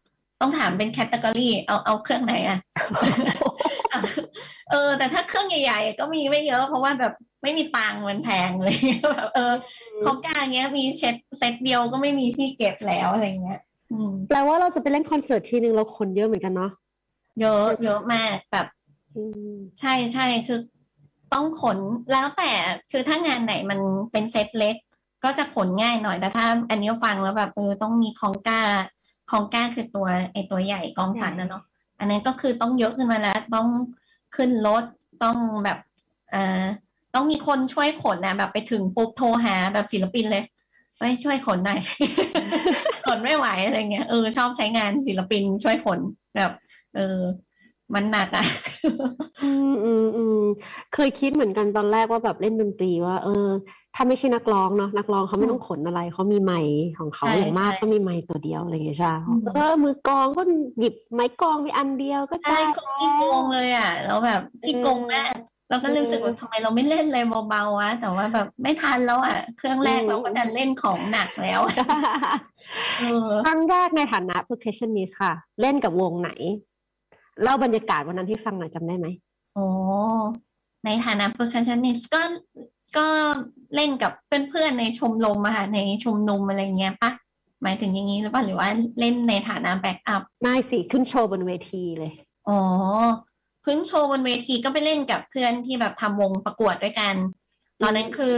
[0.42, 2.60] ต้องถามเป็น category เอาเอาเครื่องไหนอะ
[4.72, 8.76] เออ แต่ถ้าเครื่องใหญ่ ๆ ก็มีไม่เยอะเพราะว่าแบบไม่มีตังมันแพงเลย
[9.14, 9.54] แบบเออ
[10.06, 13.60] ของกลางเงี้ยมีเช็ดเซตเดียวก็ไม่มีที่เก็บแล้วอะไรเงี้ย
[14.30, 16.72] แปลว่าเราจะไปเล่นคอนเสิร์ตทีนึงเราคนเยอะเหมือนกันเนาะ
[17.42, 18.68] เยอะเยอะมากแบบ
[19.80, 20.60] ใช่ใช่คือ
[21.34, 21.78] ต้องขน
[22.12, 22.52] แล้วแต่
[22.92, 23.80] คือถ้างานไหนมัน
[24.12, 24.76] เป็นเซตเล็ก
[25.24, 28.62] ก็จะขนง่ายหน่อยแต่ถ้า อันนี้ฟังแล้วแบบเออต้องมีของก้า
[29.32, 31.64] ของก้าคือตัวไอตัวใหญ่กองสันนะเนาะ
[32.00, 33.68] อันนั้นก็คือต้องเยอะขึ้นมาแล้ว ต้อง
[34.36, 34.84] ขึ้นรถ
[35.24, 35.78] ต้องแบบ
[36.32, 36.64] เอ่อ
[37.16, 40.44] ต้องมีคนช่วยขนนะแบบไปถึงปุ๊บโทรหาแบบศิลปินเลย
[41.00, 41.82] ไปช่วยขนหน่อย
[43.06, 46.00] ขนไม่ไหวอะไรเงี้ยเออชอบใช้งานศิลปินช่วยขน
[46.36, 46.52] แบบ
[46.96, 47.18] เออ
[47.96, 48.46] มันหนักอะ
[49.44, 50.42] อืมอืมอืม
[50.94, 53.48] เคยคิดเหมือนกันตอนแรกว่าแบบเล่นดนตรีว่า เออ
[53.96, 56.62] ถ้าไม่ใช่นักร้องเนาะนักร้องเขาไม่ต้องขนอะไรเขามีไม้
[57.00, 59.14] ของเขาอย่างมากก็มีไม้ตัวเดียวอะไรอย่างเงี้ยใช่
[59.56, 60.42] เออมือกองก็
[60.80, 65.34] หยิบไม้กองไปอันเดียวก็ได้เขาขี้โกงเลยอะแล้วแบบขี้โกงมาก
[65.70, 71.62] เราก็รู้สึกว่าทำไมเราไม่เล่นเลยเบาๆวะแต่ว่าแบบไม่ทันแล้วอะ เครื่องแรกเราก็ดันเล่นของหนักแล้ว
[73.46, 76.32] ครั้งแรกในฐานะ percussionist ค่ะ เล่นกับวงไหน
[77.44, 79.08] เล่าบรรยากาศวันนั้นที่ฟังหน่อยจำได้ไหม
[79.56, 79.66] โอ้
[80.86, 82.22] ในฐานะ percussionist ก็
[82.98, 83.08] ก็
[83.76, 84.12] เล่นกับ
[84.50, 87.12] เพื่อนๆในชมรมอะค่ะในชมนุมอะไรเงี้ยปะ
[87.64, 88.70] หมายถึงอย่างนี้หรือเปล่าหรือว่า
[89.00, 92.12] เล่นในฐานะแบ็กอัพไม่สิ ขึ้นโชว์บนเวทีเลย
[92.48, 92.60] อ๋อ
[93.66, 97.16] ขึ้นโชว์บนเวทีก็ไปเล่นกับเพื่อนที่แบบทำวงประกวดด้วยกัน
[97.82, 98.38] ตอนนั้นคือ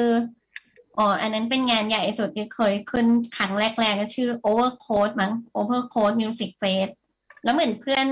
[0.98, 3.06] อ๋ออันนั้นเป็นงานใหญ่สุดที่เคยขึ้น
[3.38, 6.92] ครั้งแรกๆก็ชื่อ Overcoat มั้ง Overcoat Music Fest
[7.44, 8.06] แล้วเหมือนเพื่อน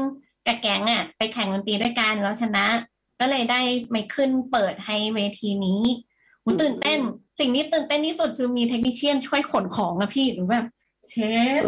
[0.48, 2.65] กับแก๊งอะไปแข่งดนตรีด้วยกันแล้วชนะ
[3.19, 5.81] ก็เลยได้ไม่ขึ้นเปิดให้เวทีนี้
[6.43, 7.00] หูตื่นเต้น
[7.39, 10.65] สิ่งนี้ตื่นเต้นที่สุดคือมี technician ช่วยขนของนะพี่หรือแบบ
[11.10, 11.61] เชี่ย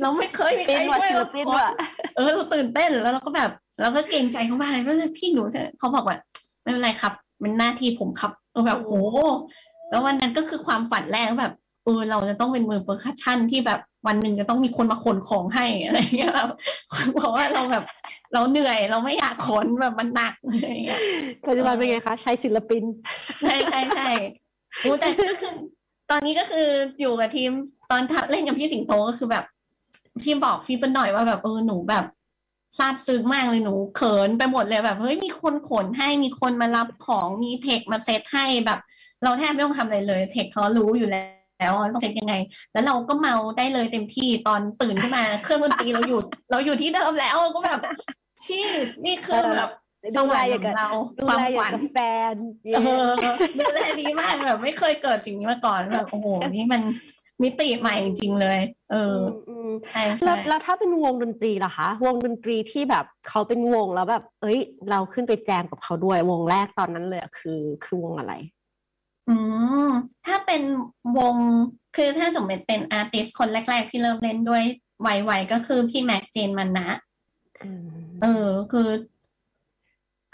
[0.00, 1.72] เราไม่เคยมีใครช่วยเราขน
[2.16, 5.42] เออเราตื่นเต้นแล้วเราก็แบบเราก็เกรงใจเขาไปก็เลยพี่หนู
[5.78, 6.18] เขาบอกว่า
[6.62, 9.02] ไม่เป็นไรครับ มันหน้าที่ผมครับเออแบบโอ้
[9.90, 16.48] แล้ววันนั้นก็คือความฝันแรกแบบเออเราจะต้องเป็นมือ percussion ที่แบบวันหนึ่งจะต้องมีคนมาขนของให้อะไรเงี้ยครับ
[17.14, 17.84] เพราะว่าเราแบบ
[18.32, 21.00] เราเหนื่อยเราไม่อยากขนแบบมันหนักอะไรเงี้ย
[21.46, 22.82] ปัจจุบันเป็นไงคะ ใช้ศิลปิน
[23.40, 24.10] ใช่ใช่ใช่
[24.80, 25.52] โอ้แต่ก็คือ
[26.10, 26.68] ตอนนี้ก็คือ
[27.00, 27.50] อยู่กับทีม
[27.90, 29.44] ตอนเล่นกับพี่สิงโตก็คือแบบ
[30.22, 32.04] พี่บอกพี่เป็นหน่อยว่าแบบเออหนูแบบ
[32.78, 38.78] ซาบซึ้งมากเลยหนูเขินไปหมดเลยแบบเฮ้ยมีคนขนให้มีคนมารับของมีเทคมาเซตให้แบบ
[39.22, 42.34] เราแทบไม่ต้องทำอะไรเลย เทคเขารู้อยู่แล้ว แล้วต้องเช็คยังไง
[42.72, 47.80] แล้วเราก็เมาได้เลยเต็มที่ตอนตื่นขึ้นมา เครื่องดนตรีเราอยู่เราอยู่ที่เดิมแล้วก็แบบ
[48.44, 48.58] ชี
[49.04, 49.70] นี่คือแบบ
[50.16, 50.88] ดูแลอย่างเรา
[51.26, 51.98] ความฝันแฟ
[52.32, 52.34] น
[53.60, 56.82] ดูแลดีมากแบบไม่เคยเกิดสิ่งนี้มาก่อนแบบโอ้โหนี่มัน
[57.42, 58.58] มิติใหม่จริงๆเลย
[58.90, 59.16] เออ
[59.88, 64.58] ใช่ใช่แล้วถ้าเป็นวงดนตรีล่ะคะ วงดนตรีที่แบบเขาเป็นวงแล้วแบบ เอ้ย
[64.90, 68.34] เราขึ้นไปแจมกับเขาด้วย วงแรกตอนนั้นเลยคือคือวงอะไร
[69.28, 69.34] อื
[69.88, 69.88] ม
[70.26, 70.62] ถ้าเป็น
[71.18, 71.36] วง
[71.96, 74.64] คือถ้าสมมติเป็น artist คนแรก ๆ ที่เริ่มเล่นด้วย
[75.02, 76.88] ไวๆก็คือพี่แม็กซ์ เจนมานะ
[78.22, 78.88] เออคือ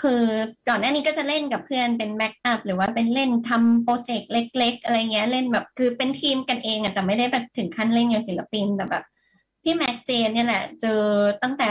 [0.02, 0.22] คือ
[0.68, 9.04] ก่อนหน้านี้ก็จะเล่นกับเพื่อนเป็น backup หรือว่าเป็นเล่นทำ project เล็ก ๆ อะไรเงี้ย เล่นแบบคือเป็นทีมกันเองอะแต่ไม่ได้แบบถึงขั้นเล่นกับศิลปินแต่แบบ
[9.62, 11.00] พี่แม็กซ์ เจนเนี่ยแหละ เจอ
[11.42, 11.70] ตั้งแต่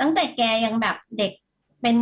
[0.00, 1.32] ตั้งแต่แกยังแบบเด็ก
[1.82, 1.96] เป็น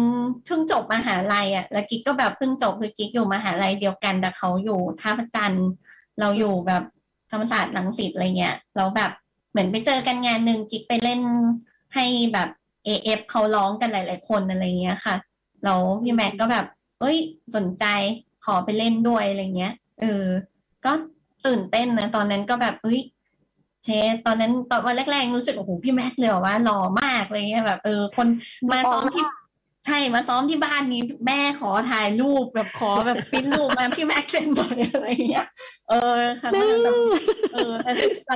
[0.44, 5.68] เพิ่งจบมหาลัยอะ แล้วกิ๊กก็แบบเพิ่งจบคือกิ๊กอยู่มหาลัยเดียวกัน แต่เขาอยู่ท่าพระจันทร์
[6.20, 6.82] เราอยู่แบบ
[7.30, 9.10] ธรรมศาสตร์ลังสิตอะไรเงี้ยเราแบบ
[9.50, 11.20] เหมือนไปเจอกันงานหนึ่งกิ๊กไปเล่น
[11.94, 12.48] ให้แบบ
[12.84, 15.14] เอฟเขาร้องกันหลาย ๆ คนอะไรเงี้ยค่ะ
[15.64, 16.66] เราพี่แม็กก็แบบ
[17.00, 17.16] เอ้ย
[17.56, 17.84] สนใจ
[18.44, 20.24] ขอไปเล่นด้วยอะไรเงี้ยเออ
[20.84, 20.92] ก็
[21.46, 23.00] ตื่นเต้นนะตอนนั้นก็แบบเฮ้ย
[23.84, 23.88] เช
[24.26, 28.26] ตอนนั้นตอนวันแรกๆรู้สึกโอ้โหพี่แม็กเลยว่าหล่อมากเลยเงี้ยแบบ เออ คน
[28.72, 29.24] มาซ้อมที่
[29.88, 35.46] ใช่มาซ้อมที่บ้านนี้แม่ขอถ่ายรูปแบบขอแบบปิ้นรูปมาพี่แม็กเซนหน่อยอะไรเงี้ย
[35.88, 36.61] เออค่ะแบ
[36.92, 36.96] บ
[37.53, 37.72] เออ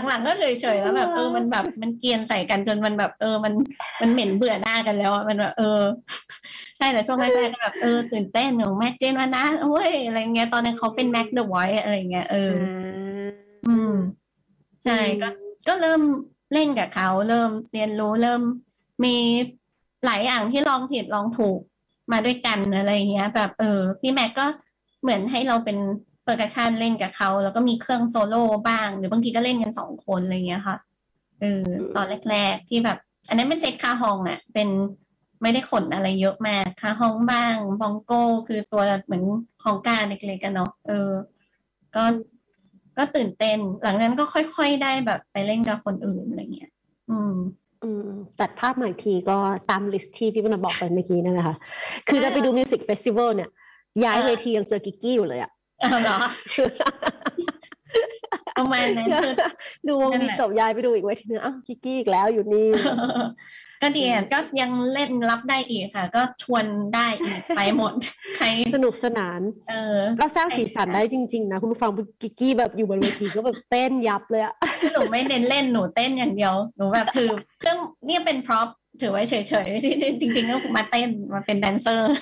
[0.06, 3.52] หลังๆก็เฉยๆแล้วแบบเออมันแบบมันเกียนใส่กันจนมันแบบ เออมัน
[4.00, 5.80] มันเหม็นเบื่อหน้ากันแล้วมันแบบเออ
[6.78, 12.52] ใช่แต่ช่วงแรกๆก็แบบเออตื่นเต้นของแม็กเจนมานะโอ้ยอะไรเงี้ยตอนนั้นเขาเป็นแม็กเดอะไวท์อะไรเงี้ยเออ
[13.66, 13.92] อืม
[14.84, 15.28] ใช่ก็
[15.68, 16.02] ก็เริ่ม
[16.52, 18.42] เล่นกับเขาเริ่มเรียนรู้เริ่ม
[19.04, 19.16] มี
[20.06, 21.60] หลายอย่างที่ลองผิดลองถูก
[22.12, 24.46] มาด้วยกันอะไรเงี้ย แบบเออพี่แม็กซ์ก็
[25.02, 25.78] เหมือนให้เราเป็น
[26.24, 30.76] percussion เล่นกับเขา แล้วก็มีเครื่องโซโล่บ้าง หรือบางทีก็เล่นกันสองคนอะไรเงี้ยค่ะ
[31.40, 31.62] เออ
[31.96, 34.68] ตอนแรก ๆ ที่แบบ อันนั้นเป็นเซตคาฮองอะเป็น
[35.42, 39.24] ไม่ได้ขนอะไรเยอะมาก cajon บ้าง bongo คือตัวเหมือน
[39.64, 41.10] conga เล็กๆกันเนาะเออ
[41.96, 42.04] ก็
[42.98, 46.70] ก็ตื่นเต้น หลังนั้นก็ค่อยๆได้แบบไปเล่นกับคนอื่นอะไรเงี้ย
[47.10, 47.34] อืม
[48.40, 49.36] ตัดภาพใหม่ทีก็
[49.70, 51.56] ตาม list ที่พี่มนบอกไปเมื่อกี้นั่นแหละค่ะ
[52.08, 53.50] คือถ้าไปดู music festival เนี่ย
[54.04, 55.50] ย้ายเวทียังเจอกิกกี้อยู่เลยอะ
[56.02, 56.18] เหรอ
[58.58, 59.22] ประมาณนั้นคือ
[59.86, 62.66] ดูวงนี้จบยายไปดูอีกเวทีนึงอ้าวกิกกี้อีกแล้วอยู่นี่
[63.82, 66.64] ก็ดีก็ยังเล่นรับได้อีกค่ะ ก็ชวน
[66.94, 67.92] ได้อีกไปหมด
[68.36, 69.40] ใครสนุกสนาน
[69.70, 71.90] เออก็สร้างสีสันได้จริง ๆ นะ คุณผู้ฟัง
[72.22, 74.54] กิกกี้แบบอยู่บนเวทีก็แบบเต้นยับเลยอะ
[74.92, 78.68] หนูไม่เน้นเล่นหนูเต้นอย่างเดียว หนูแบบถือเครื่องเนี่ยเป็น prop
[79.00, 79.34] ถือไว้เฉ
[79.66, 82.12] ยๆที่จริงๆก็มาเต้นมาเป็น dancer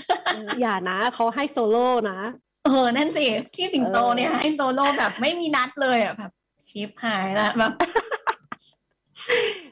[0.61, 2.19] อย่านะเขาให้โซโล่นะ
[2.67, 6.31] เออนั่นสิที่สิงโตเนี่ยให้โซโล่แบบไม่มีนัดเลยอะแบบ
[6.69, 7.73] ชิบหายละแบบ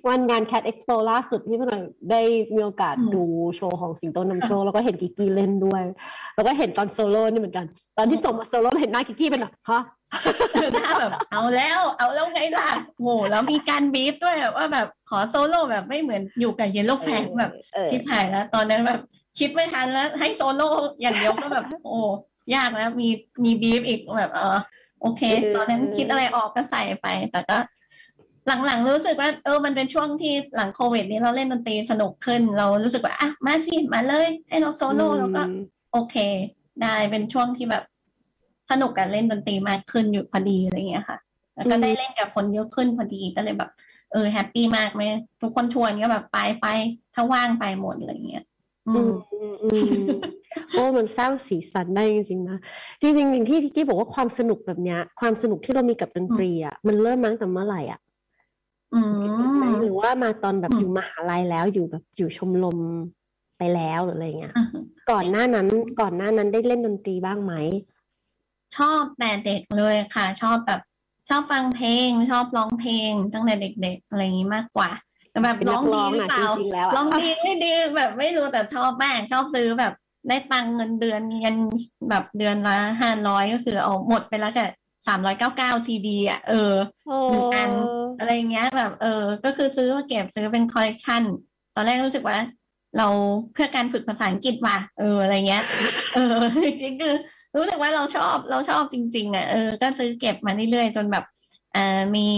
[0.08, 2.20] วันงาน Cat Expo ล่าสุดที่พี่หน่อยได้
[2.54, 3.24] มีโอกาสดู
[3.56, 5.82] โชว์ของสิงโตนำโชคแล้วก็เห็นกิกกี้เล่นด้วย
[6.34, 7.66] แล้วก็เห็นตอนโซโล่นี่เหมือนกัน
[7.98, 9.82] ตอนที่ส่งมาโซโล่เห็นหน้ากิกกี้เป็นแบบฮะ
[10.74, 12.68] หน้าแบบเอาแล้ว เอาแล้วไงล่ะ
[13.02, 19.00] โหแล้วมีการบีฟด้วยว่าแบบขอโซโล่แบบไม่เหมือนอยู่กับ Yellow Fang แบบเออชิบหายแล้ว ตอนนั้นแบบ
[19.38, 20.68] คิดไม่ทันแล้ว ให้โซโล่
[21.00, 22.00] อย่างเดียวก็แบบ โอ้
[22.54, 23.08] ยากแล้วมี
[23.44, 24.58] มีบีฟอีกแบบเออ
[25.02, 25.22] โอเค
[25.56, 27.56] ตอนนั้นคิดอะไรออกก็ใส่ไป แต่ก็
[28.66, 35.42] หลังๆรู้สึกว่าเออมันเป็นช่วงที่หลังโควิดนี้เราเล่นดนตรีสนุกขึ้น เรารู้สึกว่าอะมาสิมาเลยให้เราโซโล่แล้วก็
[35.92, 36.16] โอเค
[36.82, 37.84] ได้เป็นช่วงที่แบบ
[38.70, 41.18] สนุกกับเล่นดนตรีมากขึ้นอยู่พอดีอะไรเงี้ยค่ะ
[41.54, 43.70] แล้วก็ได้เล่นกับคนเยอะขึ้นพอดีก็เลยแบบ
[44.12, 45.02] เออ happy มากไหม
[45.40, 46.66] ทุกคนชวนก็แบบไปไป
[47.14, 48.44] ถ้าว่างไปหมดอะไรเงี้ย
[48.88, 49.68] อือืมมอืมอื
[50.04, 50.06] ม
[50.70, 52.58] โอ้มันสร้างสีสันได้จริงๆนะ
[53.00, 58.00] จริงๆอย่างที่พี่กี้บอกว่าความสนุกแบบเนี้ย ความสนุกที่เรามีกับดนตรีอะมันเริ่มมาตั้งแต่เมื่อไหร่อะ
[58.94, 59.00] อื
[59.64, 62.78] มหรือว่ามาตอนแบบอืมอยู่มหาลัยแล้วอยู่แบบอยู่ชมรม
[63.58, 64.64] ไปแล้วหรืออะไรเงี้ยอะ
[65.10, 65.66] ก่อนหน้านั้น
[66.00, 67.54] ก่อนหน้านั้นได้เล่นดนตรีบ้างไหม
[68.76, 70.80] ชอบแต่เด็กเลยค่ะ ชอบแบบ
[71.28, 74.90] ชอบฟังเพลง ชอบร้องเพลงตั้งแต่เด็ก ๆ อะไรอย่างนี้มากกว่า
[75.30, 79.92] แต่แบบเป็นร้นัองกดีร้องหรือนะเปจล่าริงๆแล้วอะร้องดีไม่ดีแบบไม่รู้แต่ชอบมากชอบซื้อแบบ
[80.28, 81.56] ได้ตังค์เงินเดือนเงิน
[82.10, 84.68] แบบเดือนละห้าร้อยก็คือเอาหมดไปแล้วกับ
[85.06, 86.74] สามร้อยเก้าเก้าซีดีอะเออ
[87.06, 87.70] โอ้หนึ่งอัน
[88.18, 91.22] อะไรเงี้ยแบบ เออ ก็คือซื้อมาเก็บซื้อเป็นคอลเลกชัน
[91.74, 92.38] ตอนแรกรู้สึกว่า
[92.98, 93.08] เรา
[93.52, 95.64] เพื่อการฝึกภาษาอังกฤษว่ะเอออะไรเงี้ย
[96.14, 97.14] เออจริงๆคือ
[97.56, 101.24] รู้สึกว่าเราชอบเราชอบจริง ๆ อะเออก็ซื้อเก็บมาเรื่อยๆจนแบบ
[101.76, 102.28] อ่ามี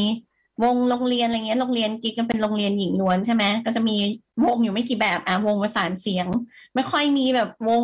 [0.64, 3.96] วงโรงเรียนอะไรเงี้ยโรงเรียนกิ๊กก็เป็นโรงเรียนหญิงล้วนใช่ไหมก็จะมี
[4.44, 6.26] วงอยู่ไม่กี่แบบอะวงประสานเสียง
[6.74, 7.82] ไม่ค่อยมีแบบวง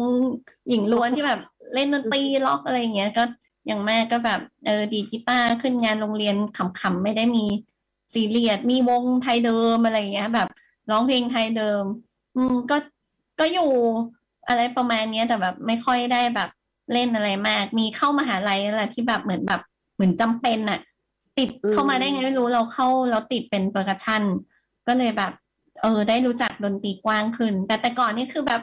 [0.68, 1.40] หญิงล้วนที่แบบ
[1.74, 3.24] เล่นดนตรีร็อกอะไรเงี้ยก็
[3.66, 7.44] อย่างแม่ก็แบบเออดีดกีตาร์ขึ้นงานโรงเรียนขำๆไม่ได้มี
[8.12, 10.48] ซีเรียสมีวงไทยเดิมอะไรเงี้ย แบบ
[10.90, 11.83] ร้องเพลงไทยเดิม
[12.37, 12.76] อืมก็
[13.40, 13.70] ก็อยู่
[14.48, 16.48] อะไรประมาณเนี้ยแต่แบบไม่ค่อยได้แบบ
[16.92, 19.61] เล่นอะไรมาก มีเข้ามหาลัยอะไรที่แบบเหมือนแบบ
[19.94, 20.81] เหมือนจำเป็นอะ
[21.38, 24.22] ติดเข้ามาได้ไงไม่รู้เราเข้าเราติดเป็น percussion
[24.87, 25.33] ก็เลยแบบ
[25.83, 28.61] เออ ได้รู้จักดนตรีกว้างขึ้น แต่แต่ก่อนนี่คือแบบ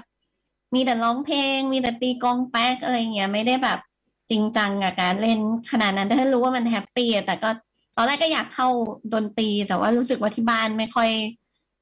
[0.75, 3.92] มีแต่ร้องเพลง มีแต่ตีกลองแป๊กอะไรเงี้ยไม่ได้แบบจ
[4.33, 5.39] ริงจังกับการเล่น
[5.71, 7.49] ขนาดนั้นถ้ารู้ว่ามัน happy อะแต่ก็
[7.97, 8.67] ตอนแรกก็อยากเข้า
[9.13, 11.09] ดนตรี แต่ว่ารู้สึกว่าที่บ้านไม่ค่อย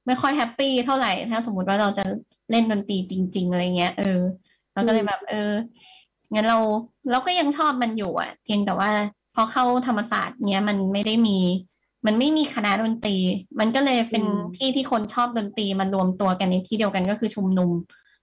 [0.07, 2.03] ไม่ค่อย happy เท่าไหร่ ถ้าสมมติว่าเราจะ
[2.51, 4.19] เล่นดนตรีจริง ๆ อะไรเงี้ย เออ
[4.73, 5.51] เราก็เลยแบบ เออ
[6.33, 6.57] งั้นเรา
[7.11, 8.89] เราก็ยังชอบมันอยู่อะ เพียงแต่ว่า
[9.35, 11.37] พอเข้าธรรมศาสตร์เนี้ยมันไม่ได้มี
[12.05, 13.17] มันไม่มีคณะดนตรี
[13.59, 17.71] มันก็เลยเป็นอืมที่ที่คนชอบดนตรีมารวมตัวกันในที่เดียวกันก็คือชุมนุม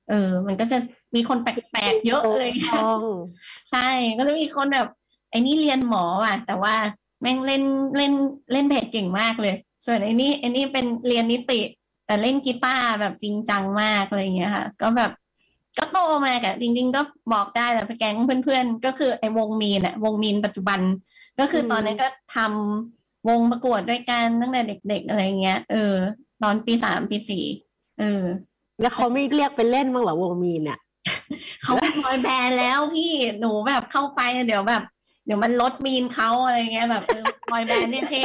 [0.09, 0.79] เออ มันก็จะ
[1.15, 3.01] มีคนแปลกๆเยอะเลยต้อง
[3.71, 4.89] ใช่ก็จะมีคนแบบ
[5.31, 6.75] ไอ้นี่เรียนหมอว่ะ แต่ว่า
[7.21, 7.63] แม่งเล่น
[7.97, 8.13] เล่น
[8.53, 9.55] เล่นเพจเก่งมากเลย
[9.87, 11.61] ส่วนไอ้นี่ไอ้นี่เป็นเรียนนิติ
[12.07, 15.11] แต่เล่นกีตาร์แบบจริงจังมากอะไรอย่างเงี้ยค่ะ ก็แบบ
[15.79, 17.01] ก็โตมากับจริง ๆ ก็
[17.33, 20.81] บอกได้แหละแก๊งเพื่อนๆ ก็คือไอ้วงมีนอะวงมีนปัจจุบัน
[21.41, 25.95] ก็คือตอนนั้นก็ทำวงประกวดด้วยกันตั้งแต่เด็ก ๆ อะไรเงี้ย เออ
[26.43, 27.45] ตอนปีสามปีสี่
[27.99, 28.23] เออ
[28.81, 30.79] แล้วเขาไม่เรียกไปเล่นบ้างเหรอวงมีนเนี่ย
[31.63, 34.83] เขาเป็นบอยแบนด์แล้วพี่หนูแบบเข้าไปเดี๋ยวแบบ
[35.27, 38.25] เดี๋ยวมันลดมีนเขาอะไรเงี้ยแบบเออ boy band เนี่ยเท่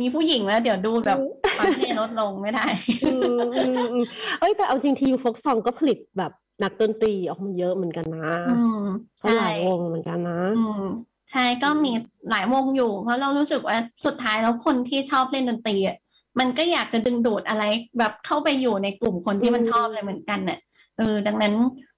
[0.00, 1.18] มีผู้หญิงแล้ว เดี๋ยวดูแบบ
[1.58, 2.66] ความเท่ลดลงไม่ได้
[3.04, 4.04] อืมอืมอืม
[4.40, 8.82] เอ้ยแต่เอาจริง TU Folksong ก็ผลิตแบบนักดนตรีออกมาเยอะเหมือนกันนะอืม
[9.22, 10.84] ก็ใช่หลายวงเหมือนกันนะอืม
[11.30, 11.92] ใช่ก็มี
[12.30, 15.96] หลายวงอยู่ เพราะเรารู้สึกว่าสุดท้ายแล้วคนที่ชอบเล่นดนตรีอะ
[16.38, 17.64] มันก็อยากจะดึงดูดอะไร
[17.98, 21.54] แบบเข้าไปอยู่ในกลุ่มคนที่มันอืมชอบอะไรเหมือนกันน่ะเออ ดังนั้น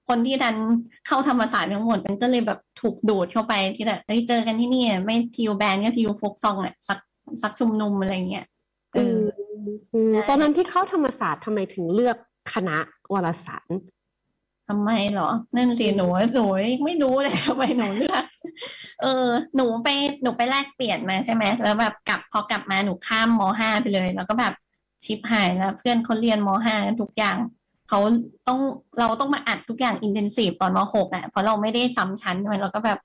[0.07, 0.55] คนที่ดัน
[1.07, 6.99] เข้าธรรมศาสตร์ทั้งหมดมันก็เลยแบบถูกดูดเข้าไปที่แบบเอ้ยเจอกันที่นี่อะไม่ทิวแบนด์ก็ทิวโฟกซองอะสัก
[7.43, 8.45] สักชุมนุมอะไรเงี้ย
[8.93, 9.19] เออ
[9.65, 12.17] มอืมใช่ตอนนั้นที่เข้าธรรมศาสตร์ทำไมถึงเลือก
[12.53, 12.77] คณะ
[13.13, 13.69] วารสาร
[14.67, 16.45] ทำไมเหรอ นั่นสิหนูหนู
[16.85, 18.23] ไม่รู้เลยทำไมหนูเลือก
[19.01, 19.87] เออ หนูไป
[20.21, 24.53] หนูไปแลกเปลี่ยนมาใช่ไหมแล้วแบบกลับพอกลับมาหนูข้ามมห้าไปเลย แล้วก็แบบ
[25.03, 27.37] ชิปหายแล้วเพื่อนเขาเรียนมห้าทุกอย่าง
[27.87, 27.99] เขา
[28.47, 28.59] ต้อง
[28.99, 32.99] เราต้องมาอัดทุกอย่างอินเทนซีฟตอนมหกอะเพราะเราไม่ได้ซ้ำชั้นใช่ไหมเราก็แบบ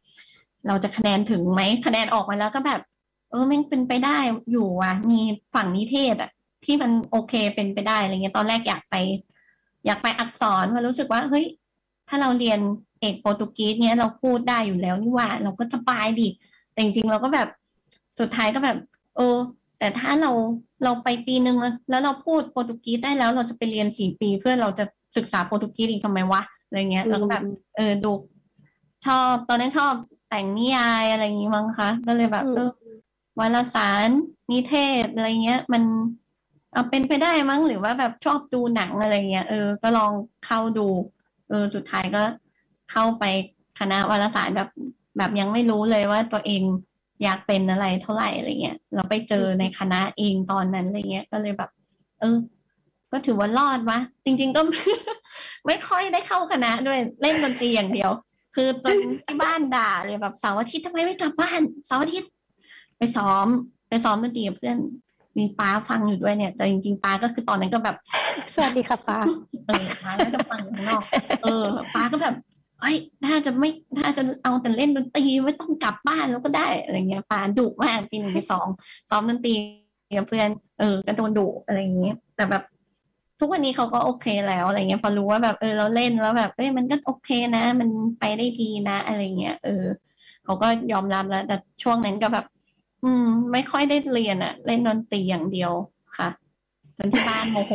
[0.67, 2.81] เราจะคะแนนถึงไหมคะแนนออกมาแล้วก็แบบ
[3.31, 4.19] เออแม่งเป็นไปได้
[4.51, 5.21] อยู่ว่ะมี
[5.55, 6.31] ฝั่งนิเทศอะ
[6.65, 8.95] ที่มันโอเคเป็นไปได้อะไรเงี้ยตอนแรกอยากไป
[9.87, 11.45] อยากไปอักษรเพรารู้สึกว่าเฮ้ย
[12.09, 12.61] ถ้าเราเรียน
[13.01, 16.29] เอกโปรตุเกสเนี้ยเราพูดได้อยู่แล้วนี่ว่า เราก็สบายดิ
[16.73, 17.49] แต่จริงๆเราก็แบบ
[18.21, 18.79] สุดท้ายก็แบบ
[19.17, 19.37] เออ
[19.81, 20.31] แต่ถ้าเรา
[20.85, 21.57] เราไปปีหนึ่ง
[21.91, 24.85] แล้วเราพูดโปรตุเกสได้แล้วเราจะไปเรียนสี่ปี เพื่อเราจะ
[25.17, 27.43] ศึกษาโปรตุเกสอีกทำไมวะอะไรเงี้ยเราก็แบบ
[27.77, 28.13] เออดู
[29.07, 29.93] ชอบตอนนั้นชอบ
[30.31, 32.71] แต่งนิยายอะไรอย่างงี้มั้งคะก็เลยแบบเออ
[33.39, 34.09] วารสาร
[34.51, 35.83] นิเทศอะไรเงี้ย มัน
[36.73, 40.13] เอาเป็นไปได้มั้งหรือว่าแบบชอบดูหนังอะไรเงี้ยเออ ก็ลอง
[40.47, 40.87] เข้าดู
[41.49, 42.23] เออสุดท้ายก็
[42.91, 43.25] เข้าไป
[43.79, 44.69] คณะวารสารแบบ
[45.17, 46.63] แบบยังไม่รู้เลยว่าตัวเอง
[47.23, 51.71] อยากเป็นอะไรเท่าไหร่อะไรเงี้ยเราไปเจอในคณะเองตอนนั้นอะไรเงี้ยก็เลยแบบ
[52.21, 52.37] เออ
[53.13, 54.61] ก็ถือว่ารอดวะจริง ๆ ก็
[55.67, 58.11] ไม่ค่อยได้เข้าคณะด้วยเล่นดนตรีอย่างเดียว
[58.55, 62.31] คือตอนที่บ้านด่าเลยแบบเสาร์อาทิตย์ทำไมไม่กลับบ้านเสาร์อาทิตย์
[62.99, 63.47] ไปซ้อม
[63.89, 64.79] ไปซ้อมดนตรีกับเพื่อน
[65.39, 67.97] มีป้าฟังอยู่ด้วยเนี่ยแต่จริงๆป้าก็คือตอนนั้นก็แบบ
[68.55, 69.19] สวัสดีค่ะป้า
[69.67, 71.03] เออป้าก็จะฟังอยู่ข้างนอก
[71.43, 72.35] เออป้าก็แบบ
[72.81, 78.67] เอ้ยถ้าจะไม่ถ้าจะเอาแต่เล่นดนตรีไม่ต้องกลับบ้านแล้วก็ได้อะไรเงี้ยปาดุมากปีหนึ่งปีสอง
[79.11, 79.55] ซ้อมดนตรี
[80.17, 82.63] กับเพื่อนเออก็โดนดุอะไรอย่างเงี้ยแต่แบบ
[83.41, 87.89] ทุกวันนี้เขาก็โอเคแล้วอะไรเงี้ยพอรู้ว่าแบบเออเราเล่นแล้วแบบเอ้ยมันก็โอเคนะ มัน
[88.21, 89.85] ไปได้ดีนะ อะไรเงี้ยเออ
[90.45, 92.45] เขาก็ยอมรับแล้ว แต่ช่วงนั้นก็แบบ
[93.05, 95.73] อืม ไม่ค่อยได้เรียนอะเล่นดนตรีอย่างเดียว
[96.19, 96.29] ค่ะ
[96.97, 97.73] จนที่บ้านโมโห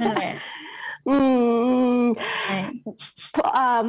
[0.00, 0.34] นั่นแหละ
[1.08, 1.16] อื
[1.98, 2.02] ม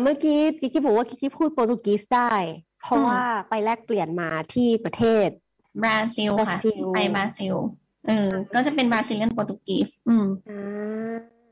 [0.02, 2.34] เมื่อกี้กิกิบอกว่ากิกิพูดโปรตุกีสได้
[2.82, 5.30] เพราะว่าไปแลกเปลี่ยนมาที่ประเทศ
[5.84, 6.58] บราซิลค่ะ
[6.96, 7.56] ไปบราซิล
[8.08, 10.26] เออ ก็จะเป็น Brazilian Portuguese อืม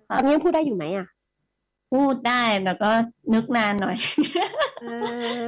[0.10, 1.08] ตอนนี้พูดได้อยู่ไหมอะ
[1.93, 2.91] พูดได้แต่ก็
[3.34, 3.97] นึกนานหน่อย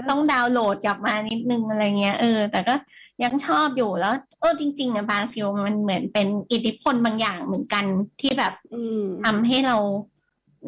[0.10, 2.76] ต้องดาวน์โหลดกลับมานิดนึงอะไรเงี้ย เออ แต่ก็
[3.24, 7.86] ยังชอบอยู่แล้วเออจริงๆอะบราซิลมันเหมือนเป็นอิทธิพลบางอย่างเหมือนกัน
[8.22, 8.54] ที่แบบ
[9.24, 9.78] ทำให้เรา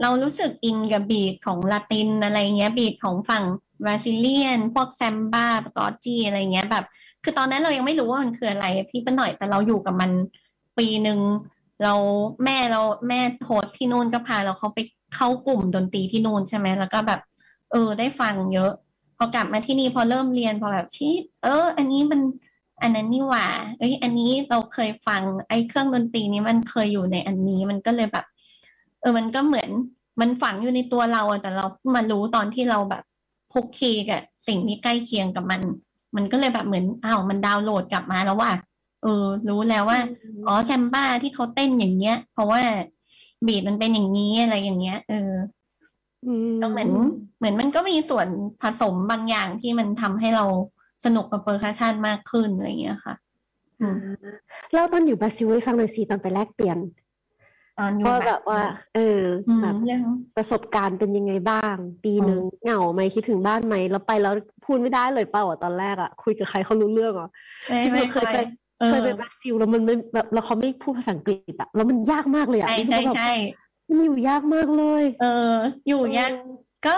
[0.01, 3.43] เรารู้สึก in กับ beat ของลาตินอะไรเงี้ย beat ของฝั่ง
[3.83, 6.85] บราซิเลียน พวกแซมบ้ากอจีอะไรเงี้ยแบบ
[7.23, 10.11] คือตอนนั้นเรายังไม่รู้ว่ามันคืออะไรพี่เป็นหน่อยแต่เราอยู่กับมัน
[10.77, 11.19] ปีหนึ่ง
[11.83, 11.93] เรา
[12.43, 14.79] แม่เราแม่โฮสที่นู่นก็พาเราเขาไป
[15.15, 17.21] เข้ากลุ่มดนตรีที่นู่นใช่ไหมแล้วก็แบบ
[17.71, 18.71] เออได้ฟังเยอะ
[19.21, 22.21] พอกลับมาที่นี่พอเริ่มเรียนพอแบบชี้เออ อันนี้มัน
[22.81, 23.47] อันนั้นนี่หว่า
[23.79, 28.25] เอ้ย อันนี้เราเคยฟังไอ้เครื่องดนตรีนี้มันเคยอยู่ในอันนี้มันก็เลยแบบ
[29.01, 29.69] เออ มันก็เหมือน
[30.21, 33.03] มันฝังอยู่ในตัวเราแต่เรามารู้ตอนที่เราแบบ
[33.51, 35.61] คลุกคลีกับสิ่งที่ใกล้เคียงกับมัน
[36.15, 38.51] มันก็เลยแบบเหมือนอ้าวมันดาวน์โหลดกลับมาแล้วว่า
[39.03, 39.99] เออ รู้แล้วว่า
[40.47, 42.61] อ๋อแซมบ้าที่เขาเต้นอย่างเงี้ย เพราะว่า
[43.47, 45.31] beat มันเป็นอย่างนี้อะไรอย่างเงี้ย เออ
[46.61, 46.89] ก็เหมือน
[47.37, 48.27] เหมือนมันก็มีส่วน
[48.61, 50.45] ผสมบางอย่างที่มันทำให้เรา
[51.05, 53.15] สนุกกับ percussion มากขึ้นอะไรเงี้ยค่ะ
[54.73, 56.77] เล่าตอนอยู่บราซิลให้ฟังหน่อยสิตอนไปแลกเปลี่ยน
[57.79, 58.61] ตอนอยู่แบบว่า
[58.95, 59.21] เออ
[59.61, 59.75] แบบ
[60.37, 64.33] ประสบการณ์เป็นยังไงบ้าง ปีหนึ่งเหงาไหมคิดถึงบ้านไหมแล้วไปแล้ว
[64.65, 67.29] พูดไม่ได้เลยเปล่าตอนแรกอะคุยกับใครเขารู้เรื่องอะ
[67.81, 68.37] ที่เราเคยไป
[68.85, 73.31] เคยไปบราซิลแล้วมันไม่แบบแล้วเขาไม่พูดภาษาอังกฤษอะแล้วมันยากมากเลยอะใช่ใช่ใช่
[73.97, 75.55] มันอยู่ยากมากเลย เออ
[75.87, 76.31] อยู่ยาก
[76.85, 76.95] ก็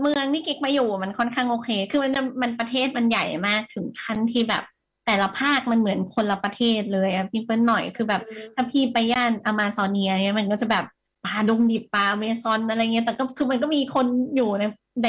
[0.00, 4.62] เมืองที่กิ๊กมาอยู่มันค่อนข้างโอเค คือมันจะมันประเทศมันใหญ่มากถึงขั้นที่แบบ
[5.06, 8.22] แต่ละภาคมันเหมือนคนละประเทศเลยอะพี่เปิ้ลหน่อยคือแบบ
[8.54, 10.84] ถ้าพี่ไปย่านอมาซอเนียเนี่ยมันก็จะแบบ
[11.24, 14.64] ป่าดงดิบป่าแอมะซอนอะไรเงี้ย แต่ก็คือมันก็มีคนอยู่ใน
[15.04, 15.08] ใน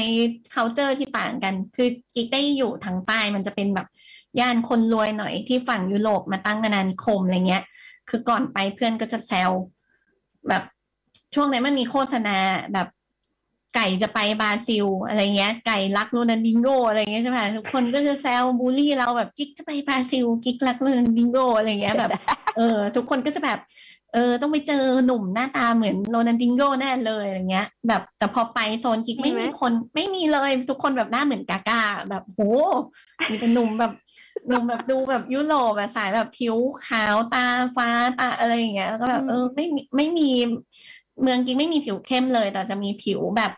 [0.54, 3.88] c u เจอร์ที่ต่างกัน คือกิ๊กได้อยู่ทางใต้มันจะเป็นแบบ
[4.40, 7.64] ย่านคนรวยหน่อยที่ฝั่งยุโรปมาตั้งอาณานิคมอะไรเงี้ย
[8.10, 9.52] คือก่อนไปเพื่อนก็จะแซว
[10.50, 10.64] แบบ
[11.34, 12.38] ช่วงนั้นมันมีโฆษณา
[12.74, 12.88] แบบ
[13.76, 22.12] ไก่จะไปบราซิล อะไรเงี้ย ไก่รักโรนันดิโกอะไรเงี้ยใช่ไหมทุกคนก็จะแซวบูลลี่เราแบบกิ๊กจะไปบราซิล กิ๊กรักโรนันดิโกอะไรเงี้ยแบบ
[22.58, 23.60] เออ ทุกคนก็จะแบบ
[24.14, 32.42] เออ ต้องไปเจอหนุ่มหน้าตาเหมือนโรนันดิโกแน่เลยอะไรเงี้ย แบบแต่พอไปโซนกิ๊กไม่มีคนไม่มีเลย ทุกคนแบบหน้าเหมือนกากาแบบโห
[33.30, 33.94] มีเป็นหนุ่มแบบ
[34.48, 36.56] หนุ่มแบบดูแบบยุโรปแบบสายแบบผิว
[36.88, 39.66] ขาวตาฟ้าตาอะไรอย่างเงี้ยแล้วก็แบบเออไม่
[39.96, 40.30] ไม่มี
[41.22, 43.52] เมืองกิ๊กไม่มีผิวเข้มเลย แต่จะมีผิวแบบ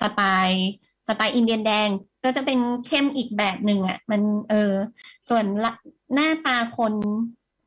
[0.00, 0.68] สไตล์
[1.08, 1.88] สไตล์อินเดียนแดง
[2.24, 4.20] ก็จะเป็นเข้มอีกแบบหนึ่งอะ มัน
[4.50, 4.72] เออ
[5.28, 5.44] ส่วน
[6.14, 6.94] หน้าตาคน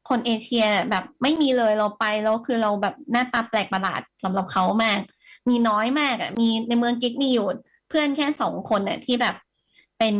[0.09, 4.99] คนเอเชียแบบไม่มีเลยเราไปแล้วคือเราแบบหน้าตาแปลกประหลาดสำหรับเขามาก
[5.49, 7.47] มีน้อยมากอะมีในเมืองกิ๊กมีอยู่
[7.89, 9.35] เพื่อนแค่สองคนอะที่แบบ
[9.99, 10.15] เป็น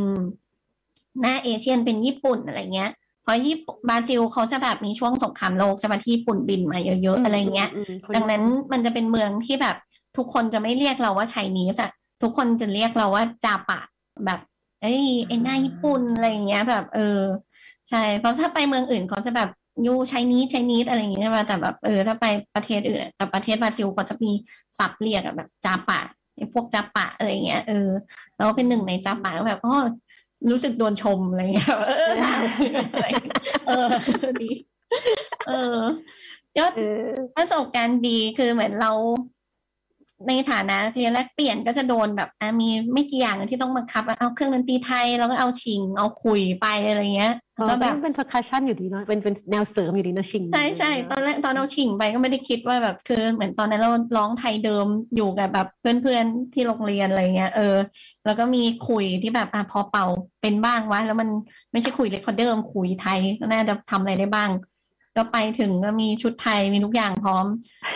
[1.22, 2.92] หน้าเอเชียนเป็นญี่ปุ่นอะไรเงี้ย
[3.24, 7.70] เพราะญี่ปุ่นบราซิลเขาจะแบบมีช่วงสงครามโลกจะมาที่ญี่ปุ่นบินมาเยอะๆอะไรเงี้ย
[8.16, 9.76] ดังนั้นมันจะเป็นเมืองที่แบบ
[10.18, 13.82] ทุกคนจะไม่เรียกเราว่าไชนีสอะทุกคนจะเรียกเราว่าจาปะ
[14.26, 14.40] แบบ
[14.82, 17.20] เอ้ยไอ้หน้าญี่ปุ่นอะไรอย่างเงี้ย แบบ เออ
[17.90, 19.50] ใช่ เพราะถ้าไปเมืองอื่นเขาจะแบบ
[19.86, 24.32] ยูใช้นี้ใช้นี้อะไรอย่างเงี้ยใช่ไหมแต่แบบเออถ้าไปประเทศอื่นแต่ประเทศบราซิลเขาจะมี
[24.80, 26.02] ศัพท์เรียกอะแบบจาปะ
[26.36, 27.90] ไอ้พวกจาปะอะไรเงี้ยเออ
[28.36, 29.76] แล้วเป็นหนึ่งในจาปะก็แบบอ๋อ
[30.52, 32.14] รู้สึกโดนชมอะไรเงี้ยเออ
[33.68, 33.88] เออ
[34.42, 34.52] ดี
[35.48, 35.78] เออ
[36.58, 36.66] ก็
[37.36, 38.92] ประสบการณ์ดีคือเหมือนเรา
[40.28, 42.30] ในฐานะเรียนแลกเปลี่ยนก็จะโดนแบบ
[42.62, 57.76] มีไม่กี่อย่างที่ต้องบังคับ เอาเครื่องดนตรีไทยแล้วก็เอาฉิ่ง เอาขลุ่ยไปอะไรเงี้ย ก็แบบเป็น percussion อยู่ดีเนาะเป็นเป็นแนวเสริมอยู่ดีนะฉิ่ง ใช่ใช่ตอนแรกตอนเอาฉิ่งไปก็ไม่ได้คิดว่าแบบคือเหมือนตอนนั้นเราร้องไทยเดิมอยู่กับแบบเพื่อนๆที่โรงเรียนอะไรเงี้ยเออ
[58.26, 60.06] แล้วก็มีขลุ่ยที่แบบอะพอเป่า
[60.42, 61.30] เป็นบ้างวะแล้วมัน
[61.72, 64.50] ไม่ใช่ขลุ่ย recorder ขลุ่ยไทยน่าจะทำอะไรได้บ้าง
[65.18, 67.46] ก็ไปถึงก็มีชุดไทยมีทุกอย่างพร้อม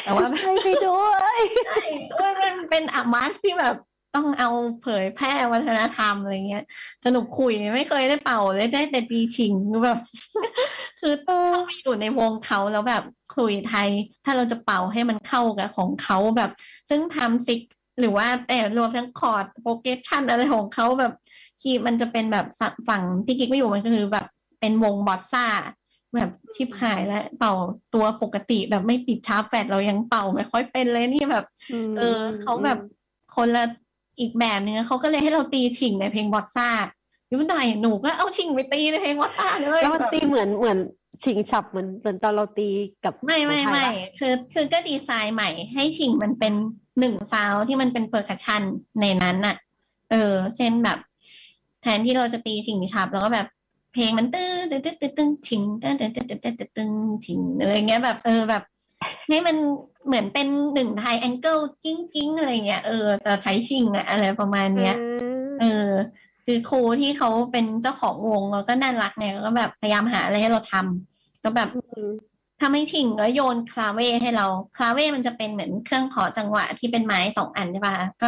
[0.03, 1.83] แต่ว่าไทยไปด้วยใช่
[2.43, 3.75] มันเป็นอามาสที่แบบ
[4.17, 4.49] ต้องเอา
[4.81, 6.63] เผยแพร่วัฒนธรรมอะไรเงี้ย
[7.05, 9.53] สนุกคุยไม่เคยได้เป่าเลยได้แต่ตีชิง
[9.83, 9.99] แบบ
[11.01, 13.03] คือต้องไปอยู่ในวงเขาแล้วแบบ
[13.37, 13.89] คุยไทย
[14.25, 16.51] ถ้าเราจะเป่าให้มันเข้ากับของเขาแบบ
[16.89, 17.61] ซึ่งทำซิก
[17.99, 21.13] หรือว่าแต่รวมทั้งคอร์ดโปรเกชันอะไรของเขาแบบ
[21.61, 22.45] คีย์มันจะเป็นแบบ
[22.89, 24.25] ฝั่งที่กิ๊กไม่อยู่มันก็คือแบบ
[24.59, 25.45] เป็นวง bossa
[26.15, 27.53] แบบชิบหายแล้วเป่า
[27.93, 31.45] ตัวปกติแบบไม่ติด sharp flat เรายังเป่าไม่ค่อยเป็นเลยนี่แบบ
[31.97, 32.79] เออเขาแบบ
[33.35, 33.63] คนละ
[34.19, 36.69] อีกแบบนึงเขาก็เลยให้เราตีฉิ่งในเพลง bossa
[37.31, 40.77] ยุ่งหน่อยหนูก็เอาฉิ่งไปตีในเพลง bossa เลยแล้วมันตีเหมือนเหมือน
[41.23, 42.69] ฉิ่งฉับเหมือนเหมือนตอนเราตี
[43.03, 43.87] กับไม่ไม่ไม่
[44.19, 46.53] คือคือก็ดีไซน์ใหม่ ให้ฉิ่งมันเป็น
[46.99, 48.61] หนึ่งซาวที่มันเป็น percussion
[49.01, 49.55] ในนั้นน่ะ
[50.11, 50.97] เออ เช่นแบบ
[51.81, 53.47] แทนที่เราจะตีฉิ่งฉับ แล้วก็แบบ
[53.93, 56.91] เพลงมันตื้อตื้อตื้อตื้อตื้อฉิ่งตื้อตื้อตื้อตื้อตื้อตื้อ
[57.25, 58.63] ฉิ่งอะไรเงี้ยแบบ เออแบบ
[59.29, 59.55] ให้มัน
[60.07, 64.95] เหมือนเป็นหนึ่ง triangle ฉิ่งฉิ่งอะไรเงี้ยเออแต่ใช้ฉิ่งอะอะไรประมาณเนี้ย
[65.61, 65.89] เออ
[66.45, 71.69] คือครูที่เขาเป็นเจ้าของวงแล้วก็น่ารักไงก็แบบพยายามหาอะไรให้เราทำก็แบบ
[72.61, 74.45] ทำให้ชิงแล้วโยนคลาเว่ให้เรา
[74.77, 78.27] คลาเว่มันจะเป็นเหมือนเครื่องขอจังหวะที่เป็นไม้สองอันใช่ปะก็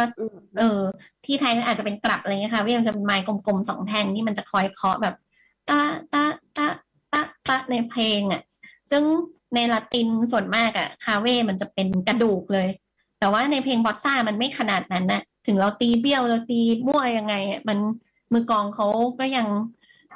[0.58, 0.80] เออ
[1.24, 5.14] ที่ไทยอาจจะเป็นกลับอะไรเงี้ยค่ะเว่มันจะเป็นไม้กลมๆสองแท่งที่มันจะคอยเคาะแบบ
[5.68, 5.80] ตะ
[6.14, 6.24] ตะ
[6.56, 6.68] ตะ
[7.12, 8.42] ตะตะในเพลงอะ
[8.90, 9.02] ซึ่ง
[9.54, 12.68] ในละตินส่วนมากอะคาเว่มันจะเป็นกระดูกเลย
[13.20, 17.34] แต่ว่าในเพลงบอสซ่ามันไม่ขนาดนั้นนะถึงเราตีเบี้ยวเราตีมั่วยังไง
[17.68, 17.78] มัน
[18.32, 18.86] มือกองเขา
[19.20, 19.46] ก็ยัง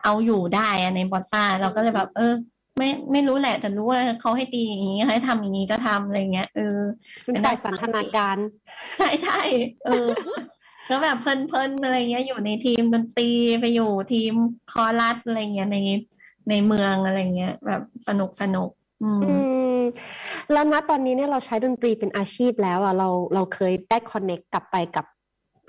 [0.04, 2.32] เอาอยู่ได้อะในบอสซ่าเราก็เลยแบบ เออ
[2.78, 6.78] ไม่ไม่รู้แหละแต่รู้ว่าเขาให้ตีอย่างนี้ให้ทำอย่างนี้ก็ทำอะไรเงี้ยเออ
[7.24, 8.36] เป็นฝ่ายสันทนาการ
[8.98, 9.40] ใช่ใช่
[9.84, 10.06] เออ
[10.88, 14.32] แล้วแบบเพลินๆอะไรเงี้ยอยู่ในทีมดนตรีไปอยู่ทีม
[14.72, 15.78] คอรัสอะไรเงี้ยใน
[16.50, 18.70] ในเมืองอะไรเงี้ย แบบสนุกสนุก
[19.04, 19.10] อื
[19.80, 19.82] ม
[20.52, 25.06] แล้วณตอนนี้เนี่ยเราใช้ดนตรีเป็นอาชีพแล้วอะเราเราเคยได้คอนเน็กกลับไปกับ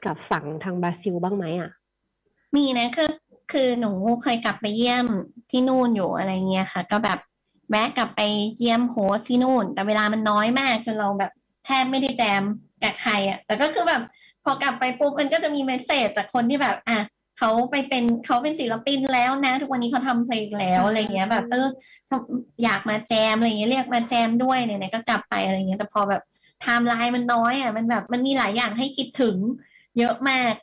[0.06, 1.72] กับฝั่งทางบราซิลบ้างไหมอะ
[2.56, 3.12] มีนะคือ
[3.52, 3.92] คือหนู
[4.24, 5.06] เคยกลับไปเยี่ยม
[5.52, 7.20] ที่นู่นอยู่อะไรเงี้ยค่ะ ก็แบบ
[7.70, 8.22] แวะกลับไป
[8.58, 11.32] เยี่ยมโฮสที่นู่น แต่เวลามันน้อยมากจนเราแบบ
[11.66, 12.44] แทบไม่ได้แจม
[12.84, 14.02] กับใครอะ แต่ก็คือแบบ
[14.44, 17.00] พอกลับไปปุ๊บมันก็จะมีเมสเซจจากคนที่แบบ อะ
[17.38, 21.68] เขาไปเป็นเขาเป็นศิลปินแล้วนะ ทุกวันนี้เขาทำเพลงแล้วอะไรเงี้ย แบบเออ
[22.64, 26.22] อยากมาแจมอะไรเงี้ยเรียกมาแจมด้วยเนี่ยก็กลับไปอะไรเงี้ยแต่พอแบบ
[26.62, 29.36] ไทม์ไลน์มันน้อยอะมันแบบมันมีหลายอย่างให้คิดถึง
[29.98, 30.54] เยอะมาก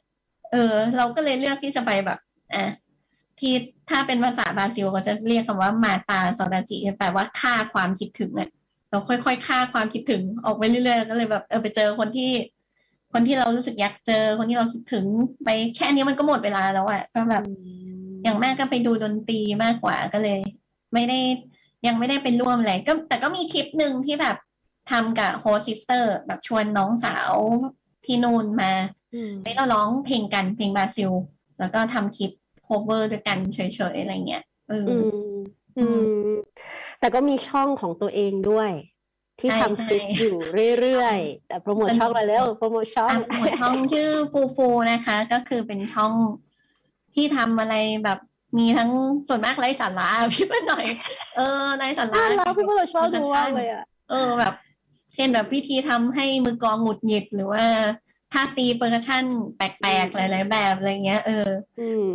[0.53, 2.19] เออ เราก็เลยเลือกที่จะไปแบบ
[2.55, 2.65] อะ
[3.41, 3.55] ที่
[3.91, 8.51] ถ้าเป็นภาษาบราซิลเขาจะเรียกคำว่า matar saudade แปลว่าฆ่าความคิดถึงเนี่ย
[8.91, 12.31] เราค่อยๆฆ่าความคิดถึงออกไปเรื่อยๆก็เลยแบบเออไปเจอคนที่
[13.13, 15.05] คนที่เรารู้สึกอยากเจอ คนที่เราคิดถึง
[15.45, 17.45] ไปแค่นี้มันก็หมดเวลาแล้วอะก็แบบ
[18.23, 20.39] อย่างมากก็ไปดูดนตรีมากกว่าก็เลย
[20.95, 21.19] ไม่ได้
[21.87, 24.37] ยังไม่ได้เป็นร่วมอะไรก็แต่ก็มีคลิปหนึ่งที่แบบ
[24.91, 27.35] ทำกับ host sister แบบชวนน้องสาว
[28.05, 28.73] ที่นู่นมา
[29.43, 31.11] ไปเราร้องเพลงกันเพลงบราซิล
[31.59, 33.59] แล้วก็ทำคลิป cover ด้วยกันเฉ
[33.95, 34.87] ยๆอะไรเงี้ยเออ
[35.79, 36.33] อืม
[37.01, 38.71] แต่ก็มีช่องของตัวเองด้วย
[39.41, 40.37] ที่ทำคลิปอยู่
[40.81, 46.13] เรื่อยๆ แต่โปรโมทช่องไปแล้วโปรโมทช่องโปรโมทช่องชื่อฟูฟูนะคะ ก็คือเป็นช่อง
[47.15, 47.75] ที่ทำอะไร
[48.05, 48.19] แบบ
[48.59, 48.91] มีทั้ง
[49.29, 50.87] ส่วนมากไร้สาระพี่เพื่อนหน่อย
[51.37, 52.23] เออไร้สาระ
[52.57, 54.55] พี่เพื่อนชอบดูมากเลยอะเออแบบ
[55.15, 57.65] เช่นแบบวิธีทำให้มือกลองหงุดหงิดหรือว่า
[58.33, 59.25] ท่าตี percussion
[59.57, 61.49] แปลกๆ หลาย ๆ แบบอะไรเงี้ย เออ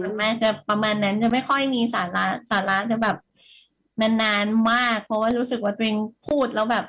[0.01, 3.17] มันมาจะประมาณนั้นจะไม่ค่อยมีสาระสาระจะแบบ
[4.01, 5.97] นานๆมาก เพราะว่ารู้สึกว่าตัวเอง
[6.27, 6.85] พูดแล้วแบบ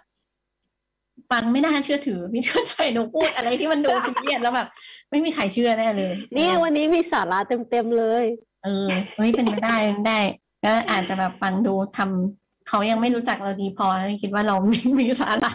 [1.31, 4.68] ฟังไม่น่าเชื่อถือพี่เชื่อใจหนูพูดอะไรที่มันดูซีเรียสแล้วแบบ
[5.11, 8.24] ไม่มีใครเชื่อแน่เลยนี่วันนี้มีสาระเต็มๆเลย
[8.64, 10.20] เออไม่เป็นไม่ได้ไม่ได้
[10.64, 12.38] ก็อาจจะแบบฟังดูทำ
[12.69, 15.53] เขายังไม่รู้จักเราดีพอเลยคิดว่าเราไม่มีสาระ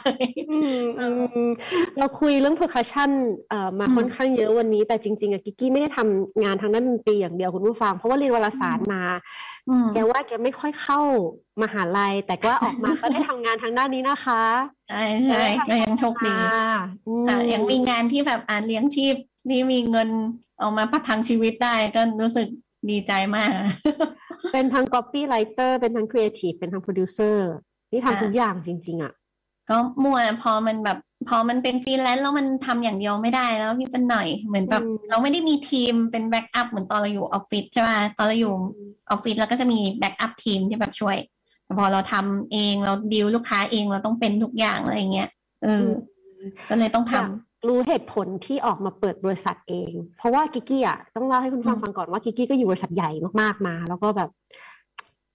[1.97, 3.11] เราคุยเรื่อง percussion
[3.79, 9.03] มาค่อนข้างเยอะวันนี้ แต่จริงๆอะกิกกี้ไม่ได้ทำงานทางด้านดนตรีอย่างเดียวคุณผู้ฟัง เพราะว่าเรียนวารสารมา
[9.93, 10.99] แกว่าแกไม่ค่อยเข้า
[11.61, 14.43] มหาลัย แต่ว่าออกมาก็ได้ทำงานทางด้านนี้นะคะ
[14.89, 16.33] ใช่ใช่ก็ยังโชคดี
[17.53, 19.15] ยังมีงานที่แบบอ่านเลี้ยงชีพ
[19.49, 20.09] นี่มีเงิน
[20.61, 22.47] ออกมาพัฒนชีวิตได้ก็รู้สึก
[22.89, 23.51] ดีใจมาก
[24.51, 27.37] เป็นทั้ง copywriter เป็นทั้ง creative เป็นทั้ง producer
[27.91, 29.13] นี่ทำทุกอย่างจริง ๆอะ
[29.69, 30.97] ก็มัวพอมันแบบ
[31.29, 38.53] พอมันเป็นฟรีแลนซ์แล้วมันทำอย่างเดียวไม่ได้แล้วพี่เปิ้ลหน่อยเหมือนแบบเราไม่ได้มีทีมเป็น backup เหมือนตอนเราอยู่ออฟฟิศใช่ไหมตอนเราอยู่
[39.11, 41.17] ออฟฟิศเราก็จะมี backup team ที่แบบช่วย
[41.65, 45.29] แต่พอเราทำเองเราดีลลูกค้าเองเราต้องเป็นทุกอย่างอะไรเงี้ย
[45.63, 45.85] เออ
[46.69, 53.11] ก็เลยต้องทำ รู้เหตุผลที่ออกมาเปิดบริษัทเอง เพราะว่ากิกกี้อะต้องเล่าให้คุณฟังฟังก่อนว่ากิกกี้ก็อยู่บริษัทใหญ่
[53.41, 54.29] มากๆมา แล้วก็แบบ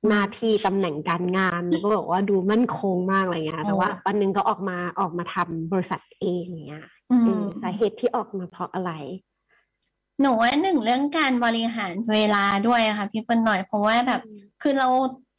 [0.08, 6.86] หน้าที่ตำแหน่งการงานก็บอกว่าดูมั่นคงมากอะไรเงี้ยแต่ว่าวันหนึ่งก็ออกมาออกมาทำบริษัทเองเงี้ย
[7.60, 8.92] สาเหตุที่ออกมาเพราะอะไร
[10.20, 14.20] หนูว่าหนึ่งเรื่องการบริหารเวลาด้วยค่ะพี่เปิ้ลหน่อยเพราะว่าแบบ
[14.62, 14.88] คือเรา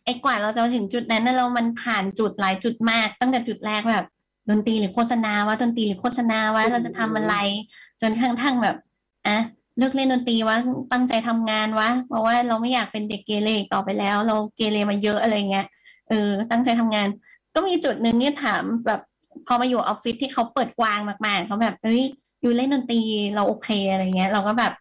[0.06, 4.06] ไอ้กว่าเราจะมาถึงจุดนั้นเรามันผ่านจุดหลายจุดมาก ตั้งแต่จุดแรกแบบ
[4.50, 7.36] ดนตรีหรือโฆษณาว่าดนตรีหรือโฆษณาว่าเราจะทำอะไร
[8.02, 8.76] จนทั้งทั้งแบบ
[9.28, 9.38] อะ
[9.78, 10.58] เลิกเล่นดนตรีวะ
[10.92, 15.66] ตั้งใจทำงานวะเพราะว่าเราไม่อยากเป็นเด็กเกเรต่อไปแล้ว เราเกเรมาเยอะอะไรเงี้ย
[16.10, 17.08] เออ ตั้งใจทำงาน
[17.56, 19.02] ก็มีจุดหนึ่งเนี่ยถามแบบ
[19.48, 22.02] พอมาอยู่ออฟฟิศที่เขาเปิดกว้างมากๆเขาแบบเอ้ย
[22.42, 23.02] อยู่เล่นดนตรี
[23.36, 24.74] เราโอเคอะไรเงี้ย เราก็แบบ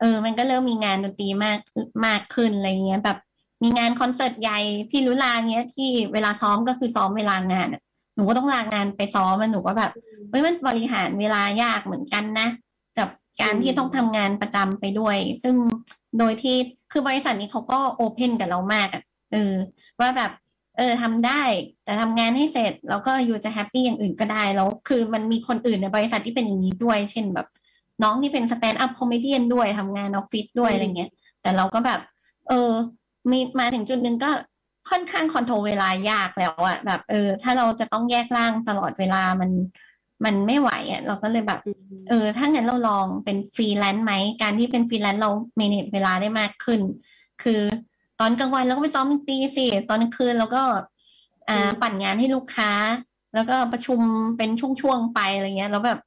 [0.00, 1.58] เออ มันก็เริ่มมีงานดนตรีมาก
[2.06, 3.18] มากขึ้นอะไรเงี้ยแบบ
[3.62, 4.58] มีงานคอนเสิร์ตใหญ่
[4.90, 7.74] พี่ลุลาเงี้ยที่เวลาซ้อมก็คือซ้อมเวลางานห
[8.18, 9.92] นูก็ต้องลางานไปซ้อมมันหนูก็แบบ
[10.30, 12.48] เฮ้ยมันบริหารเวลายากเหมือนกันนะ
[12.98, 13.08] กับ
[13.42, 15.54] การที่ต้องทำงานประจำไปด้วย ซึ่ง
[16.18, 16.56] โดยที่
[16.92, 19.02] คือบริษัทนี้เขาก็โอเพนกับเรามากอะ
[19.32, 19.52] เออ
[20.00, 20.30] ว่าแบบ
[20.76, 21.42] เออทำได้
[21.84, 27.46] แต่ทำงานให้เสร็จแล้วก็อยู่จะแฮปปี้อย่างอื่นก็ได้แล้วคือมันมีคนอื่นในบริษัทที่เป็นอย่างนี้ด้วย เช่นแบบ
[28.02, 31.10] น้องที่เป็น stand-up comedy ด้วยทำงานออฟฟิศด้วยอะไรเงี้ย
[31.42, 32.00] แต่เราก็แบบ
[32.48, 32.70] เออ
[33.30, 34.30] มีมาถึงจุดหนึ่งก็
[34.90, 39.50] ค่อนข้าง control เวลายากแล้วอะแบบเออ ถ้าเราจะต้องแยกร่างตลอดเวลามัน
[40.24, 41.60] มันไม่ไหวอะเราก็เลยแบบ
[42.08, 44.12] เออ ถ้างั้นเราลองเป็นฟรีแลนซ์ไหม
[44.42, 46.80] การที่เป็นฟรีแลนซ์เรา manage เวลาได้มากขึ้น
[47.42, 47.62] คือ
[48.20, 50.62] ตอนกลางวันเราก็ไปซ้อมดนตรีสิตอนกลางคืนเราก็
[51.48, 52.72] อ่าปั่นงานให้ลูกค้า
[53.34, 54.00] แล้วก็ประชุม
[54.36, 55.98] เป็นช่วงๆไปอะไรเงี้ยแล้วแบบ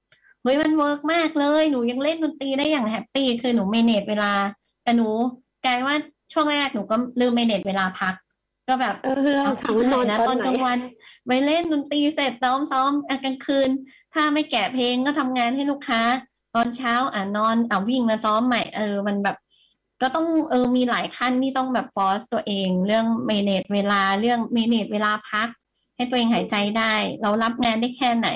[0.41, 4.33] เฮ้ยมัน work มากเลยหนูยังเล่นดนตรีได้อย่าง happy คือหนู manage เวลา
[4.83, 5.07] แต่หนู
[5.65, 5.97] กลายว่า
[6.33, 8.13] ช่วงแรกหนูก็ลืม manage เวลาพัก
[8.71, 10.79] ก็แบบเออเราขังนอนนะตอนกลางวัน
[11.27, 12.91] ไปเล่นดนตรีเสร็จซ้อมซ้อม
[13.23, 13.69] กลางคืน
[14.13, 16.01] ถ้าไม่แกะเพลงก็ทำงานให้ลูกค้า
[16.55, 19.37] ตอนเช้าอ่านอนอ่าวิ่งมาซ้อมใหม่เออมันแบบ
[20.01, 25.47] ก็ต้องเออมีหลายขั้นที่ต้องแบบ force ตัวเอง เรื่อง manage เวลาเรื่อง manage เวลาพัก
[25.95, 28.29] ให้ตัวเองหายใจได้ เรารับงานได้แค่ไหน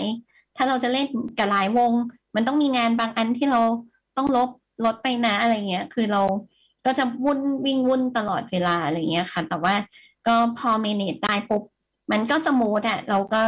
[0.55, 1.07] ถ้าเราจะเล่น
[1.38, 1.91] กับหลายวง
[2.36, 3.61] มันต้องมีงานบางอันที่เรา
[4.17, 4.49] ต้องลบ
[4.86, 6.21] ลดไปนะอะไรเงี้ย คือเรา
[6.86, 9.73] ก็จะวุ่นวิ่งวุ่นตลอดเวลาอะไรเงี้ยค่ะ แต่ว่า
[10.28, 11.63] ก็พอ manage ได้ปุ๊บ
[12.11, 13.41] มันก็ smooth อะเราก็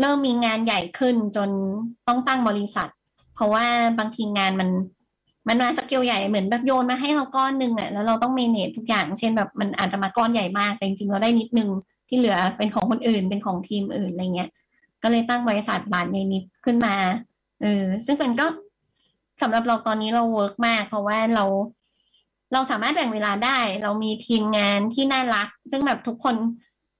[0.00, 1.50] เริ่มมีงานใหญ่ขึ้นจน
[2.06, 2.88] ต้องตั้งบริษัท
[3.34, 3.66] เพราะว่า
[3.98, 4.70] บางทีงานมัน
[5.48, 11.68] มันมาสเกลใหญ่เหมือนแบบโยนมาให้เราก้อนหนึ่งอะแล้วเราต้อง manage ทุกอย่าง เช่นแบบมันอาจจะมาก้อนใหญ่มากแต่จริงๆเราได้นิดนึง
[12.08, 14.50] ที่เหลือเป็นของคนอื่นเป็นของทีมอื่นอะไรเงี้ย
[15.02, 16.94] ก็เลยตั้งบริษัทหลานยายนิดขึ้นมา
[17.60, 18.46] เออซึ่งเป็นก็
[19.42, 21.44] สำหรับเราตอนนี้เรา work มาก เพราะว่าเรา
[22.52, 26.36] เราสามารถแบ่งเวลาได้ เรามีทีมงานที่น่ารัก ซึ่งแบบทุกคน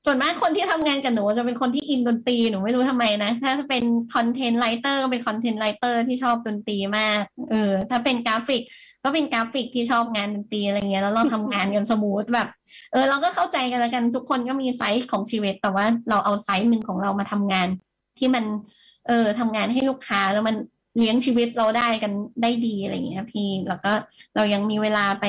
[0.04, 3.84] ส่วนมากคนที่ทำงานกับหนูจะเป็นคนที่ in ดนตรีหนูไม่รู้ทำไมนะ ถ้าจะเป็น
[4.14, 8.62] content writer ก็เป็น content writer ที่ชอบดนตรีมากเออถ้าเป็นกราฟิก
[9.04, 12.48] ก็เป็นกราฟิกที่ชอบงานดนตรีอะไรเงี้ยแล้วเราทำงานกัน smooth แบบ
[12.92, 17.68] เออ เราก็เข้าใจกันแล้วกันทุกคนก็มี side ของชีวิต แต่ว่าเราเอา side หนึ่งของเรามาทำงาน
[18.18, 18.44] ที่มัน
[19.06, 20.56] เออทำงานให้ลูกค้าแล้วมัน
[20.98, 23.92] เลี้ยงชีวิตเราได้กันได้ดีอะไรเงี้ยพี่ แล้วก็
[24.36, 25.26] เรายังมีเวลาไป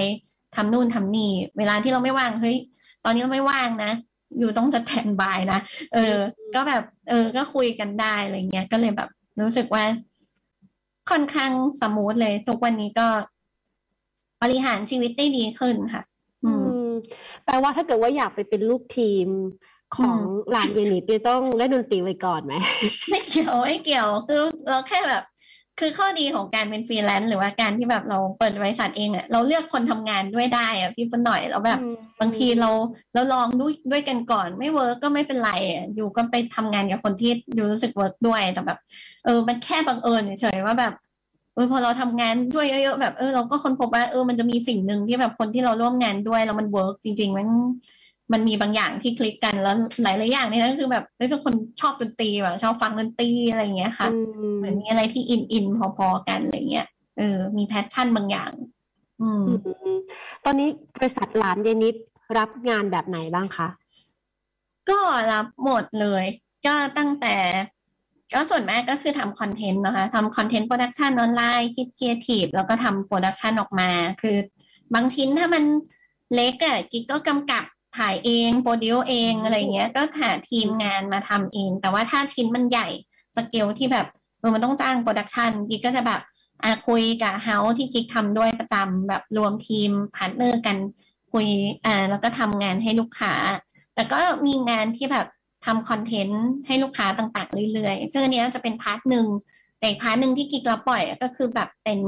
[0.55, 2.57] ทำนู่นทำนี่ เวลาที่เราไม่ว่างเฮ้ย
[3.05, 3.91] ตอนนี้เราไม่ว่างนะ
[4.39, 5.59] you ต้อง stand by นะ
[5.93, 6.15] เออ
[6.55, 9.09] ก็แบบ เออ ก็คุยกันได้อะไรเงี้ยก็เลยแบบ
[9.41, 9.84] รู้สึกว่า
[11.09, 11.51] ค่อนข้าง
[11.82, 13.07] smooth เลย ทุกวันนี้ก็
[14.41, 16.03] บริหารชีวิตได้ดีขึ้นค่ะ
[16.45, 16.51] อื
[16.89, 16.91] ม
[17.45, 19.28] แปลว่าถ้าเกิดว่าอยากไปเป็นลูกทีม
[19.95, 20.17] ของ
[20.51, 22.53] หลานยายนิดต้องเล่นดนตรีไว้ก่อนไหม
[23.09, 25.24] ไม่เกี่ยวไม่เกี่ยวคือเราแค่แบบ
[25.80, 31.80] คือข้อดีของการเป็นฟรีแลนซ์หรือว่าการที่แบบเราเปิดบริษัทเองอะเราเลือกคนทำงานด้วยได้อะพี่เปิ้ลหน่อยแล้วแบบ
[32.22, 32.70] บางทีเรา
[33.14, 35.52] เราลองด้วยด้วยกันก่อน ไม่ work ก็ไม่เป็นไร
[35.95, 38.80] you ก็ไปทำงานกับคนที่ you รู้สึก work ด้วยแต่แบบ
[39.26, 40.94] เออมันแค่บังเอิญเฉยๆว่าแบบ
[41.56, 47.48] เออพอเราทำงานด้วยเยอะๆแบบเออเราก็ค้นพบว่าเออมันจะมีสิ่งหนึ่งที่แบบคนที่เราร่วมงานด้วยแล้วมัน work จริงๆมัน
[48.34, 54.08] มันมีบางอย่างที่คลิกกันแล้วหลายหลายอย่างนี่นั่นคือแบบเฮ้ยเป็นคนชอบดนตรีแบบชอบฟังดนตรีอะไรเงี้ยค่ะ
[54.58, 55.66] เหมือนมีอะไรที่ in in
[55.98, 58.52] พอๆกันอะไรเงี้ยเออมี passion บางอย่าง
[59.22, 59.44] อืม
[60.46, 61.96] ตอนนี้บริษัทหลานยายนิด
[62.38, 63.68] รับงานแบบไหนบ้างคะ
[64.90, 65.00] ก็
[65.32, 66.24] รับหมดเลย
[66.66, 67.36] ก็ตั้งแต่
[68.34, 73.90] ก็ส่วนมากก็คือทำ content นะคะทำ content production ออนไลน์คิดครีเอทีฟแล้วก็ทำ production ออกมา
[74.22, 74.38] คือ
[74.94, 75.64] บางชิ้นถ้ามัน
[76.34, 77.64] เล็กอะกิ๊กก็กำกับ
[77.98, 82.88] ถ่ายเอง produce เองอะไรเงี้ย ก็หาทีมงานมาทำเอง แต่ว่าถ้าชิ้นมันใหญ่
[83.36, 84.06] สเกลที่แบบ
[84.54, 86.22] มันต้องจ้าง production กิ๊กก็จะแบบ
[86.64, 90.78] อาคุยกับเฮาที่กิ๊กทำด้วยประจำแบบรวมทีม partner กัน
[91.32, 91.48] คุย
[91.86, 93.34] อ่าแล้วก็ทำงานให้ลูกค้า
[93.96, 95.28] แต่ก็มีงานที่แบบ
[95.66, 99.28] ทำ content ให้ลูกค้าต่างๆเรื่อยๆ ซึ่งอันนี้จะเป็น part หนึ่ง
[99.80, 102.00] แต่ part หนึ่งที่กิ๊กรับบ่อยก็คือแบบเป็น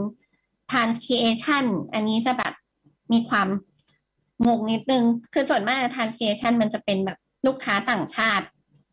[0.72, 2.54] transcreation อันนี้จะแบบ
[3.12, 3.48] มีความ
[4.48, 7.18] งงนิดนึง คือส่วนมาก translation มันจะเป็นแบบ
[7.48, 8.46] ลูกค้าต่างชาติ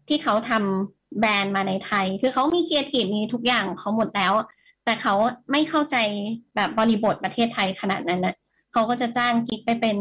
[0.08, 4.32] ที่เขาทำแบรนด์มาในไทย คือเขามีครีเอทีฟมีทุกอย่างเขาหมดแล้ว
[4.84, 5.14] แต่เขา
[5.52, 5.96] ไม่เข้าใจ
[6.56, 8.34] แบบบริบทประเทศไทยขนาดนั้นนะ
[8.72, 9.96] เขาก็จะจ้างกิ๊กไปเป็น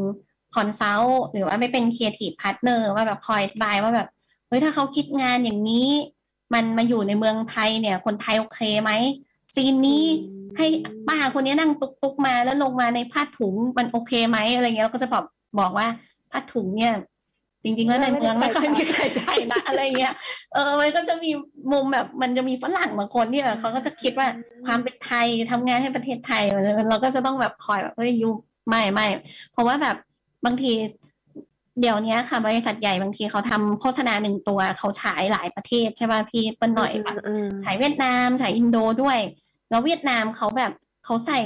[0.55, 4.07] consult หรือว่าไปเป็น creative partner ว่าแบบคอย advise ว่าแบบ
[4.47, 5.89] เฮ้ยถ้าเขาคิดงานอย่างนี้
[6.53, 8.91] มันมาอยู่ในเมืองไทยเนี่ย คนไทยโอเคไหม
[9.55, 10.05] scene นี้
[10.57, 10.67] ให้
[11.07, 15.23] ป้าคนนี้นั่งตุ๊กตุ๊กมาแล้วลงมาในผ้าถุงมันโอเคไหมอะไรเงี้ยเราก็จะบอก
[15.59, 15.87] บอกว่า
[16.31, 16.93] ผ้าถุงเนี่ย
[17.63, 20.13] จริงๆแล้วในเมืองไม่ค่อยมีใครใส่นะอะไรเงี้ย
[20.53, 21.31] เออมันก็จะมี
[21.71, 24.27] มุมแบบมันจะมีฝรั่งบางคนเนี่ยเขาก็จะคิดว่า
[24.65, 26.43] ความเป็นไทยทำงานให้ประเทศไทย
[26.89, 28.29] เราก็จะต้องแบบคอยแบบเฮ้ยยุ
[28.69, 29.07] ไม่ไม่
[29.51, 29.95] เพราะว่าแบบ
[30.45, 30.73] บางที
[31.81, 37.25] เดี๋ยวนี้ค่ะบริษัทใหญ่บางทีเขาทำโฆษณาหนึ่งตัวเขาฉายหลายประเทศใช่ป่ะพี่เปิ้ลหน่อยแบบ
[37.63, 39.19] ฉายเวียดนามฉายอินโดด้วย
[39.69, 40.71] แล้วเวียดนามเขาแบบ
[41.05, 41.41] เขาใส่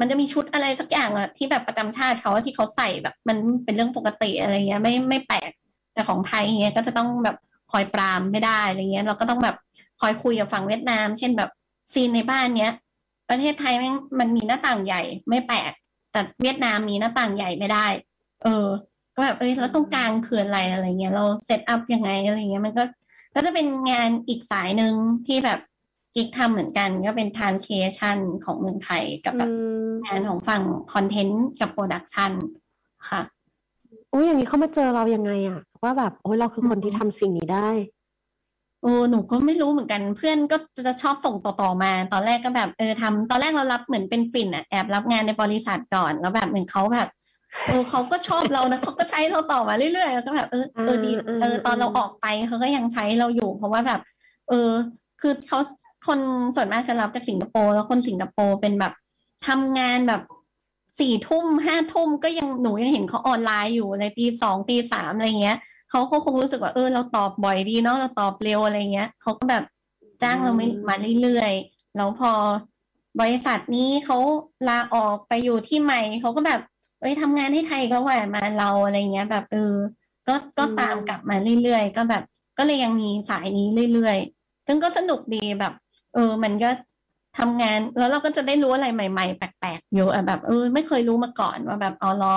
[0.00, 5.50] มันจะมีชุดอะไรสักอย่างอะที่แบบประจำชาติเขาที่เขาใส่แบบ มันเป็นเรื่องปกติอะไรเงี้ย ไม่ไม่แปลก
[5.94, 7.36] แต่ของไทยเงี้ยก็จะต้องแบบ
[7.72, 9.56] คอยปรามไม่ได้อะไรเงี้ย เราก็ต้องแบบ
[10.00, 11.50] คอยคุยกับฝั่งเวียดนาม เช่นแบบ
[11.92, 12.74] scene ในบ้านเนี้ย
[13.30, 15.72] ประเทศไทยมันมันมีหน้าต่างใหญ่ไม่แปลก
[16.12, 17.86] แต่เวียดนามมีหน้าต่างใหญ่ไม่ได้
[18.42, 18.66] เออ
[19.14, 22.84] ก็แบบเอ้ยแล้วตรงกลางคืออะไรอะไรเงี้ยเรา set up ยังไงอะไรเงี้ยมันก็
[23.34, 24.94] ก็จะเป็นงานอีกสายหนึ่ง
[25.26, 25.58] ที่แบบ
[26.18, 29.50] กิ๊กทำเหมือนกันก็เป็น transcreation ของเมืองไทยกับแบบ
[30.04, 30.62] งานของฝั่ง
[30.92, 32.32] content กับ production
[33.10, 33.22] ค่ะ
[34.12, 37.68] อุ้ยอย่างนี้เขามาเจอเรายังไงอะว่าแบบโอ้ยเราคือคนที่ทำสิ่งนี้ได้
[38.82, 40.56] โอ้หนูก็ไม่รู้เหมือนกันเพื่อนก็
[40.86, 47.08] จะชอบส่งต่อๆมา ตอนแรกก็แบบเออทำตอนแรกเรารับเหมือนเป็นฟินอะแอบรับงานในบริษัทก่อนแล้วแบบเหมือนเขาแบบ
[47.66, 51.10] เออเขาก็ชอบเรานะเขาก็ใช้เราต่อมาเรื่อยๆแล้วก็แบบเออเออดี
[51.42, 54.00] เออตอนเราออกไปเขาก็ยังใช้เราอยู่ เพราะว่าแบบ
[54.48, 54.70] เออ
[55.20, 55.58] คือเขา
[56.08, 56.18] คน
[56.56, 58.92] ส่วนมากจะรับจากสิงคโปร์แล้วคนสิงคโปร์เป็นแบบ
[59.48, 60.22] ทำงานแบบ
[61.00, 65.58] สี่ทุ่มห้าทุ่มก็ยังหนูยังเห็นเขาออนไลน์อยู่เลยตีสองตีสามอะไรเงี้ย
[65.90, 69.64] เขาคงรู้สึกว่าเออเราตอบบ่อยดีเนาะเราตอบเร็วอะไรเงี้ยเขาก็แบบ
[70.22, 72.32] จ้างเราไม่มาเรื่อยๆแล้วพอ
[73.20, 74.18] บริษัทนี้เขา
[74.68, 76.60] ลาออกไปอยู่ที่ใหม่เขาก็แบบ
[77.00, 79.74] เอ้ยทำงานให้ไทยก็แหวมาเราอะไรเงี้ย แบบเออ
[80.28, 82.22] ก็ก็ตามกลับมาเรื่อยๆก็แบบ
[82.58, 85.72] ก็เลยยังมีสายนี้เรื่อยๆซึ่งก็สนุกดีแบบ
[86.18, 86.70] ออ มันก็
[87.38, 92.36] ทำงานแล้วเราก็จะได้รู้อะไรใหม่ ๆ แปลกๆเยอะแบบเออไม่เคยรู้มาก่อนว่าแบบอ๋อล้อ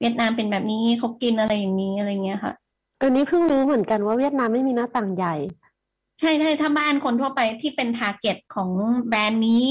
[0.00, 2.52] เวียดนามเป็นแบบนี้เขากินอะไรอย่างนี้อะไรเงี้ยค่ะ
[3.00, 5.34] อันนี้เพิ่งรู้เหมือนกันว่าเวียดนามไม่มีหน้าต่างใหญ่
[6.18, 8.70] ใช่ใช่ถ้าบ้านคนทั่วไปที่เป็น target ของ
[9.08, 9.66] แบรนด์นี้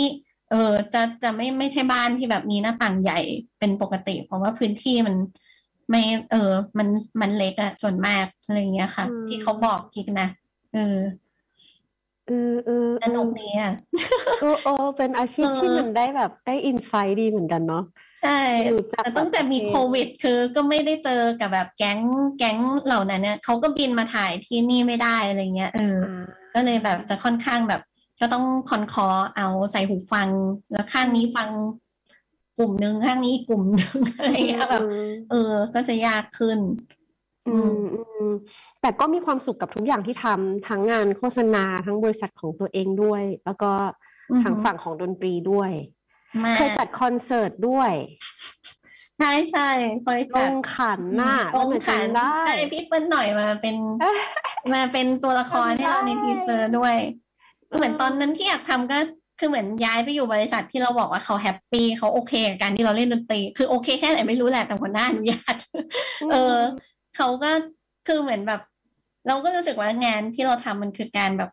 [0.52, 3.20] เออจะจะไม่ไม่ใช่บ้านที่แบบมีหน้าต่างใหญ่
[3.60, 5.16] เป็นปกติ เพราะว่าพื้นที่มัน
[5.90, 6.02] ไม่
[6.32, 6.88] เออ มัน
[7.22, 10.28] มันเล็กอะส่วนมากอะไรเงี้ยค่ะ ที่เขาบอกกิ๊กนะ
[10.74, 10.96] เออ
[12.28, 13.74] เออเออสนุกดีอะ
[14.42, 17.84] โอ้โอ้เป็นอาชีพที่มันได้แบบได้อินไซต์ดีเหมือนกันเนาะ
[18.22, 18.40] ใช่
[18.92, 22.00] แต่ตั้งแต่มีโควิด คือก็ไม่ได้เจอกับแบบแก๊ง
[22.38, 25.98] แก๊งเหล่านั้นเนี่ยเขาก็บินมาถ่ายที่นี่ไม่ได้อะไรเงี้ยเออ
[26.54, 27.82] ก็เลยแบบจะค่อนข้างแบบ
[28.20, 30.30] ก็ต้องคอนคอเอาใส่หูฟัง
[30.72, 31.50] แล้วข้างนี้ฟัง
[32.58, 34.82] กลุ่มหนึ่งข้างนี้กลุ่มหนึ่งอะไรเงี้ยแบบ
[35.32, 36.60] เออ ก็จะยากขึ้น
[37.48, 38.34] อืมอืม
[38.82, 43.72] แต่ก็มีความสุขกับทุกอย่างที่ทำทั้งงานโฆษณาทั้งบริษัทของตัวเองด้วย แล้วก็
[44.44, 45.72] ทางฝั่งของดนตรีด้วย
[46.56, 47.92] เคยจัดคอนเสิร์ตด้วย
[49.20, 49.70] ใช่ใช่
[50.04, 52.42] เคยจัดค่ะงานลงขันได้
[52.72, 53.76] พี่เปิ้ลหน่อยมาเป็น
[54.74, 56.96] มาเป็นตัวละครให้เราใน teaser ด้วย
[57.76, 58.98] เหมือนตอนนั้นที่อยากทำก็
[59.40, 65.56] คือเหมือนย้ายไปอยู่บริษัทที่เราบอกว่าเขา happy เขาโอเคกับการที่เราเล่นดนตรี คือโอเคแค่ไหนไม่รู้แหละแต่หัวหน้าอนุญาต
[66.32, 66.58] เออ
[67.16, 67.52] เขาก็
[68.08, 68.62] คือเหมือนแบบ
[69.28, 71.52] เราก็รู้สึกว่างานที่เราทำมันคือการแบบ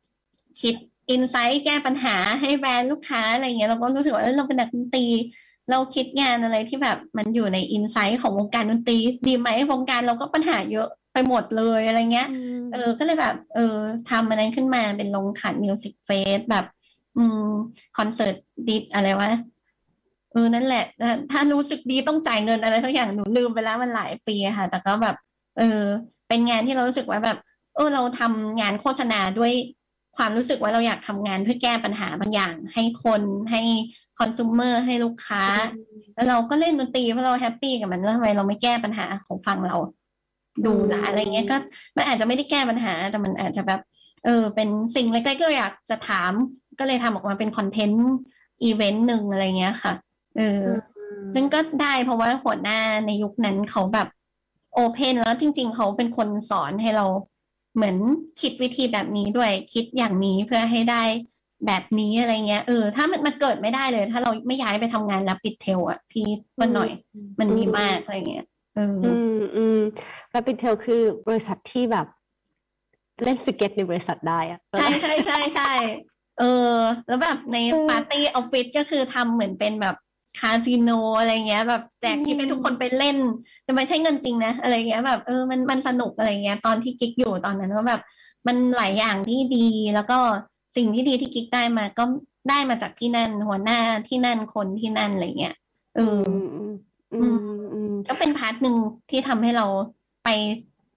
[0.60, 0.74] คิด
[1.10, 5.06] insight แก้ปัญหาให้แบรนด์ลูกค้าอะไรเงี้ยเราก็รู้สึกว่าเราเป็นนักดนตรี
[5.70, 8.98] เราคิดงานอะไรที่แบบมันอยู่ใน insight ของวงการดนตรี
[9.28, 12.28] ดีไหมวงการเราก็ปัญหาเยอะไปหมดเลยอะไรเงี้ย
[12.72, 13.76] เออ ก็เลยแบบ เออ
[14.10, 16.64] ทำอันนั้นขึ้นมาเป็นลงขัน Music Fest แบบ
[17.16, 17.46] อืม
[17.98, 18.36] คอนเสิร์ต
[18.68, 19.30] ดิดอะไรวะ
[20.32, 20.84] เออนั่นแหละ
[21.30, 25.16] ถ้ารู้สึกดีต้องจ่ายเงินอะไรสักอย่างหนูลืมไปแล้วมันหลายปีค่ะ แต่ก็แบบ
[25.58, 25.82] เออ
[26.28, 27.38] เป็นงานที่เรารู้สึกว่าแบบ
[27.76, 29.52] เออ เราทำงานโฆษณาด้วย
[30.16, 33.62] ความรู้สึกว่าเราอยากทำงานเพื่อแก้ปัญหาบางอย่าง ให้คนให้
[34.18, 35.44] คอน sumer ให้ลูกค้า
[36.14, 39.76] แล้วเราก็เล่นดนตรีเพราะเราแฮปปี้กับมันแล้วทำไมเราไม่แก้ปัญหาของฟังเรา
[40.66, 41.56] ดูละอะไรเงี้ยก็
[41.96, 43.80] มันอาจจะไม่ได้แก้ปัญหา แต่มันอาจจะแบบ
[44.24, 46.32] เออ เป็นสิ่งเล็กๆก็อยากจะถาม
[46.78, 48.08] ก็เลยทำออกมาเป็นคอนเทนต์
[48.62, 49.92] อีเวนต์หนึ่งอะไรเงี้ยค่ะ
[50.36, 50.62] เออ
[51.34, 54.08] ซึ่งก็ได้เพราะว่าหัวหน้าในยุคนั้นเขาแบบ
[54.74, 57.06] โอเพนแล้วจริง ๆ เขาเป็นคนสอนให้เรา
[57.76, 57.96] เหมือน
[58.40, 61.02] คิดวิธีแบบนี้ด้วยคิดอย่างนี้เพื่อให้ได้
[61.66, 66.26] แบบนี้อะไรเงี้ยเออถ้ามันมันเกิดไม่ได้เลย ถ้าเราไม่ย้ายไปทำงานแล้วปิดเทลอะพี่
[66.60, 66.90] มันหน่อย
[67.40, 69.80] มันดีมากอะไรเงี้ยเอออืมอืม
[70.30, 72.06] แล้วปิดเทลคือบริษัทที่แบบ
[73.22, 75.72] เล่นสเก็ตในบริษัทได้อะใช่ใช่ใช่ใช่
[76.38, 77.56] เออ แล้วแบบใน
[77.90, 79.96] ปาร์ตี้ออฟฟิศก็คือทำเหมือนเป็นแบบ
[80.38, 83.18] คาสิโนอะไรเงี้ย แบบแจกที่ให้ทุกคนไปเล่น
[83.64, 88.00] แต่ไม่ใช่เงินจริงนะอะไรเงี้ยแบบเออมันมันสนุกอะไรเงี้ย ตอนที่กิ๊กอยู่ตอนนั้นก็แบบ
[88.46, 90.18] มันหลายอย่างที่ดีแล้วก็
[90.76, 92.04] สิ่งที่ดีที่กิ๊กได้มาก็
[92.50, 95.54] ได้มาจากที่นั่น หัวหน้าที่นั่นคนที่นั่นอะไรเงี้ย
[95.96, 96.20] เออ
[98.08, 98.76] ก็เป็น part หนึ่ง
[99.10, 99.66] ที่ทำให้เรา
[100.24, 100.28] ไป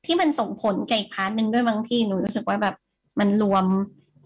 [0.06, 2.76] ที่มันส่งผลกับอีก part หนึ่งด้วยบางทีหนูรู้สึกว่าแบบ
[3.20, 3.66] มันรวม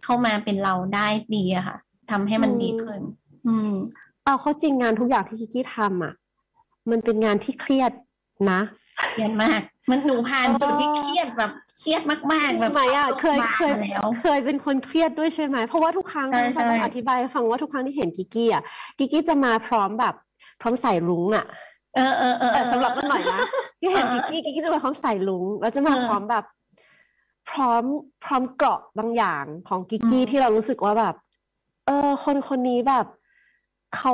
[0.04, 1.78] เข้ามาเป็นเราได้ดีอะค่ะ
[2.12, 3.02] ทำให้มันดีขึ้น
[3.48, 3.72] อืม
[4.30, 6.14] เอาเข้าจริงงานทุกอย่างที่กิกกี้ทำอะ
[6.92, 7.92] มันเป็นงานที่เครียด
[8.52, 8.62] นะ
[9.12, 13.74] เครียดมาก มันหนูผ่านจุดที่เครียดแบบเครียดมากๆแบบไหมอะเคยเคย
[14.22, 18.64] เคยเป็นคนเครียดด้วยใช่ไหมเพราะว่าทุกครั้งที่ต้องอธิบายฟังว่าทุกครั้งที่เห็นกิกกี้อะ
[18.98, 20.16] กิกกี้จะมาพร้อมแบบ
[20.62, 21.46] พร้อมใส่ลุงอะ
[21.96, 23.40] เออเออเออสำหรับมันหน่อยนะ
[23.80, 26.46] ที่เห็นกิกกี้กิกกี้จะมาพร้อมใส่ลุงแล้วจะมาพร้อมแบบ
[27.50, 27.84] พร้อม
[28.24, 31.16] พร้อมเกราะบางอย่างของกิกกี้ที่เรารู้สึกว่าแบบ
[31.86, 33.06] เออ คนคนนี้แบบ
[33.96, 34.14] เขา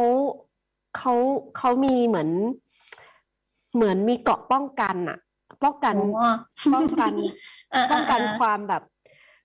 [0.98, 1.14] เขา
[1.58, 2.30] เขามีเหมือน
[3.76, 5.18] เหมือนมีเกาะป้องกันอะ
[5.64, 5.96] ป้องกัน
[6.74, 7.14] ป้องกัน
[7.92, 8.84] ป้องกันความแบบ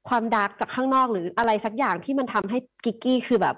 [0.08, 3.56] ความดาร์กจากข้างนอกหรืออะไรสักอย่างที่มันทำให้กิกกี้คือแบบ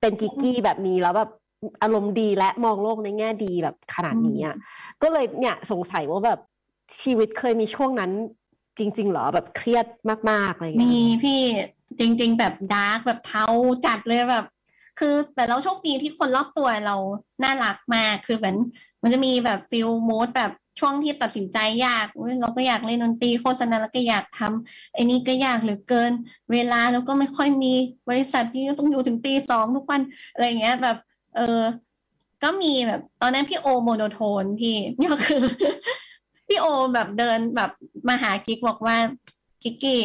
[0.00, 1.30] เป็นกิกกี้แบบนี้แล้วแบบ
[1.82, 4.56] อารมณ์ดีและมองโลกในแง่ดีแบบขนาดนี้อะ
[5.02, 6.40] ก็เลยเนี่ยสงสัยว่าแบบ
[7.00, 8.10] ชีวิตเคยมีช่วงนั้น
[8.78, 9.86] จริงๆเหรอแบบเครียด
[10.30, 11.40] มากๆอะไรอย่างเงี้ยมีพี่
[11.98, 13.46] จริง ๆ แบบ dark แบบเทา
[13.86, 14.44] จัดเลยแบบ
[14.98, 16.96] คือแต่เราโชคดีที่คนรอบตัวเรา
[17.42, 18.56] น่ารักมากคือเหมือน
[19.02, 22.06] มันจะมีแบบ feel mood แบบช่วงที่ตัดสินใจยาก
[22.40, 26.12] เราก็อยากเล่นดนตรีโฆษณาแล้วก็อยากทำไอ้นี่ก็ยากเหลือเกิน
[26.52, 27.72] เวลาแล้วก็ไม่ค่อยมี
[28.08, 30.00] บริษัทที่ต้องอยู่ถึงตีสองทุกวัน
[30.32, 30.96] อะไรเงี้ย แบบ
[31.36, 31.60] เออ
[32.42, 34.76] ก็มีแบบตอนนั้นพี่โอโมโนโทนพี่
[35.12, 35.42] ก็คือ
[36.48, 37.70] พี่โอแบบเดินแบบ
[38.08, 38.96] มาหากิ๊กบอกว่า
[39.62, 40.02] กิ๊กกี้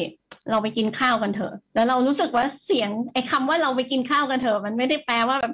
[0.52, 5.54] เราไปกินข้าวกันเถอะ แล้วเรารู้สึกว่าเสียงไอ้คำว่าเราไปกินข้าวกันเถอะมันไม่ได้แปลว่าแบบ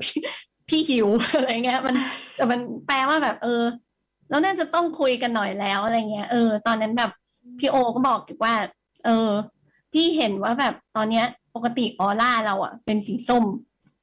[0.70, 1.96] พี่หิวอะไรเงี้ย มัน
[2.36, 3.64] แต่มันแปลว่าแบบ เออ
[4.30, 7.12] เราน่าจะต้องคุยกันหน่อยแล้วอะไรเงี้ยเออตอนนั้นแบบ
[7.60, 8.54] พี่โอก็บอกว่า
[9.06, 9.30] เออ
[9.94, 11.26] พี่เห็นว่าแบบตอนเนี้ย
[11.56, 13.46] ปกติออร่าเราอะเป็นสีส้ม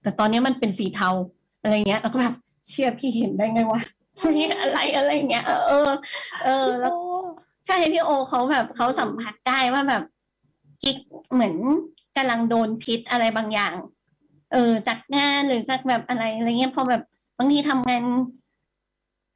[0.03, 1.11] แต่ตอนนี้มันเป็นสีเทา
[1.63, 2.35] อะไรเงี้ยแล้วก็แบบ
[2.69, 3.81] เชื่อพี่เห็นได้ไงวะ
[4.39, 5.91] นี่อะไรอะไรเงี้ยเออ
[6.45, 6.97] เออแล้ว
[7.67, 10.03] ใช่พี่โอเขาแบบเขาสัมผัสได้ว่าแบบ
[10.83, 10.97] กิ๊ก
[11.33, 11.55] เหมือน
[12.17, 13.75] กำลังโดนพิษอะไรบางอย่าง
[14.53, 17.03] เออจากงานหรือจากแบบอะไรอะไรเงี้ยพอแบบ
[17.39, 18.05] บางทีทำงาน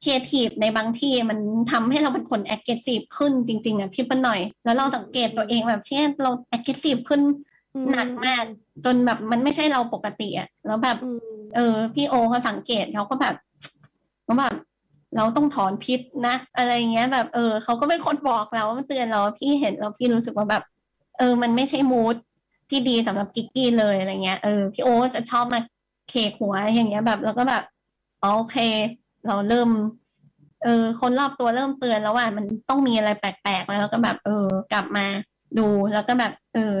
[0.03, 1.39] ครีเอทีฟในบางที่มัน
[1.71, 7.21] ทำให้เราเป็นคน active ขึ้นจริง ๆอะพี่ปนหน่อย แล้วเราสังเกตตัวเองแบบเช่นเรา active ขึ้น
[7.91, 8.45] หนักมาก
[8.85, 10.97] จนแบบมันไม่ใช่เราปกติอะแล้วแบบ
[11.55, 13.35] เออ พี่โอเขาสังเกตเขาก็แบบ
[14.23, 14.55] เขาแบบ
[15.15, 20.63] เราต้องถอนพิษนะ อะไรเงี้ยแบบเออเขาก็เป็นคนบอกเราเตือนเราพี่เห็นเราพี่รู้สึกว่าแบบ
[21.17, 22.15] เออ มันไม่ใช่ mood
[22.69, 25.59] ที่ดีสำหรับกิกกี้เลยอะไรเงี้ย เออ พี่โอจะชอบมา
[26.09, 27.63] เคหัวอย่างเงี้ยแบบ แล้วก็แบบ
[28.21, 28.57] โอเค
[29.27, 29.69] เราเริ่ม
[30.63, 35.05] เออ คนรอบตัวเริ่มเตือนแล้วว่ามันต้องมีอะไรแปลกๆแล้วก็แบบ เออ กลับมา
[35.57, 36.73] ดูแล้วก็แบบ เออ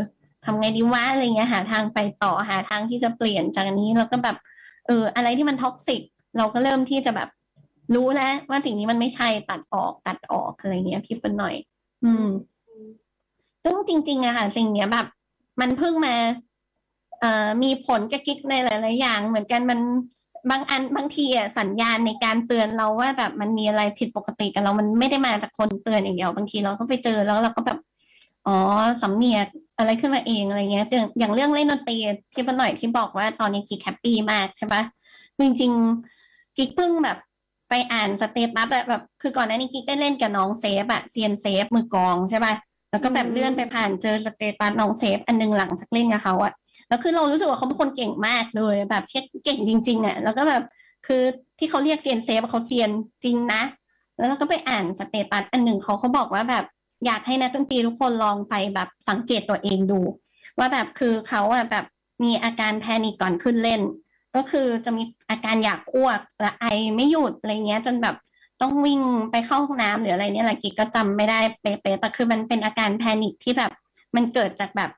[0.45, 4.37] ทำไงดีวะอะไรเงี้ยหาทางไปต่อหาทางที่จะเปลี่ยนจากนี้แล้วก็แบบ
[4.87, 6.01] เออ อะไรที่มันท็อกซิก
[6.37, 7.29] เราก็เริ่มที่จะแบบ
[7.95, 11.55] รู้แล้วว่าสิ่งนี้มันไม่ใช่ตัดออกตัดออกอะไรเงี้ยพี่เป็นหน่อย
[12.03, 12.25] อืม
[13.67, 15.07] ซึ่งจริงๆอะค่ะ สิ่งเนี้ยแบบ
[15.61, 16.15] มันเพิ่งมา
[17.19, 19.79] เอ่อมีผลกับกิ๊กในหลาย ๆ อย่าง เหมือนกันมัน
[20.49, 27.79] บางอันบางทีอะสัญญาณในการเตือนเราว่าแบบมันมีอะไรผิดปกติกับเรา มันไม่ได้มาจากคนเตือนอย่างเดียว บางทีเราก็ไปเจอแล้วเราก็แบบ
[28.47, 28.57] อ๋อ
[29.01, 29.47] สำเหนียก
[29.77, 30.85] อะไรขึ้นมาเองอะไรเงี้ย
[31.19, 31.97] อย่างเรื่องเล่นดนตรี
[32.33, 34.81] ที่ปหน่อยที่บอกว่าตอนนี้กิ๊ก happy มากใช่ปะ
[35.39, 37.17] จริงๆกิ๊กเพิ่งแบบ
[37.69, 42.53] ไปอ่าน status แบบ คือก่อนหน้านี้กิ๊กได้เล่นกับน้องเซฟอะเซียนเซฟมือกลองใช่ปะ
[42.91, 46.53] แล้วก็แบบเลื่อนไปผ่านเจอ status น้องเซฟอันนึงหลังจากเล่นกับเขาอะ
[46.87, 50.63] แล้วคือเรารู้สึกว่าเขาเป็นคนเก่งมากเลยแบบเซฟเก่งจริง ๆอะแล้วก็แบบ
[51.07, 51.23] คือ
[51.59, 52.89] ที่เขาเรียกเซียนเซฟเขาเซียน
[53.23, 53.61] จริงนะ
[54.17, 56.65] แล้วเราก็ไปอ่าน status อันหนึ่งเขาเขาบอกว่าแบบ
[57.05, 59.99] อยากให้นักดนตรีทุกคนลองไปแบบสังเกตตัวเองดู
[60.57, 61.85] ว่าแบบคือเขาอะแบบ
[62.23, 63.81] มีอาการ panic ก่อนขึ้นเล่น
[64.35, 66.65] ก็คือจะมีอาการอยากอ้วกและไอ
[66.95, 68.15] ไม่หยุดอะไรเงี้ย จนแบบ
[68.61, 69.01] ต้องวิ่ง
[69.31, 73.71] ไปเข้าห้องน้ำหรืออะไรเนี่ยแหละกิกก็จำไม่ได้เป๊ะๆแต่คือมันเป็นอาการแพนิคที่แบบ
[74.15, 74.91] มันเกิดจากแบบ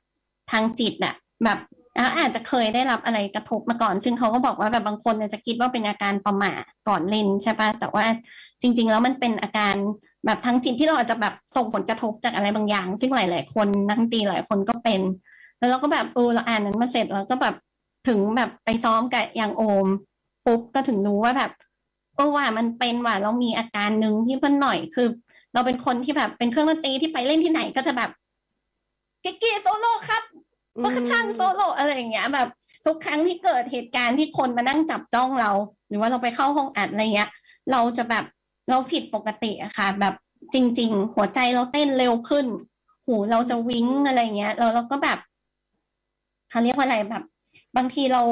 [0.50, 1.58] ทางจิตอะแบบ
[2.18, 8.04] อาจจะเคยได้รับอะไรกระทบมาก่อน ซึ่งเขาก็บอกว่าแบบบางคนจะคิดว่าเป็นอาการประมาทก่อนเล่นใช่ปะแต่ว่า
[8.60, 9.74] จริง ๆ แล้วมันเป็นอาการ
[10.26, 15.00] แบบทั้งจิตที่เราอาจจะแบบส่งผลกระทบจากอะไรบางอย่าง ซึ่งหลาย ๆ คนนักตีหลายคนก็เป็น
[15.58, 17.54] แล้วเราก็แบบเออเราอ่านนั้นมาเสร็จแล้วก็แบบ
[18.08, 19.86] ถึงแบบไปซ้อมกับอย่างโอม
[20.46, 21.50] ปุ๊บก็ถึงรู้ว่าแบบ
[22.14, 25.08] เออว่ามันเป็นว่าเรามีอาการหนึ่งที่เพิ่นหน่อยคือ
[25.54, 28.10] เราเป็นคนที่แบบเป็นเครื่องดนตรีที่ไปเล่นที่ไหนก็จะแบบ
[29.22, 30.22] กิ๊กโซโล่ครับ
[30.80, 32.48] percussion solo อะไรอย่างเงี้ย แบบ
[32.86, 35.50] ทุกครั้งที่เกิดเหตุการณ์ที่คนมานั่งจับจ้องเรา
[35.88, 37.30] หรือว่าเราไปเข้าห้องอัดอะไรเงี้ย
[37.72, 38.24] เราจะแบบ
[38.70, 40.14] เราผิดปกติอะค่ะ แบบ
[40.54, 42.46] จริง ๆ หัวใจเราเต้นเร็วขึ้น
[43.06, 45.18] หูเราจะวิ้งอะไรเงี้ยแล้วเราก็แบบ
[46.50, 47.24] เขาเรียกว่าอะไรแบบ
[47.76, 48.22] บางทีเรา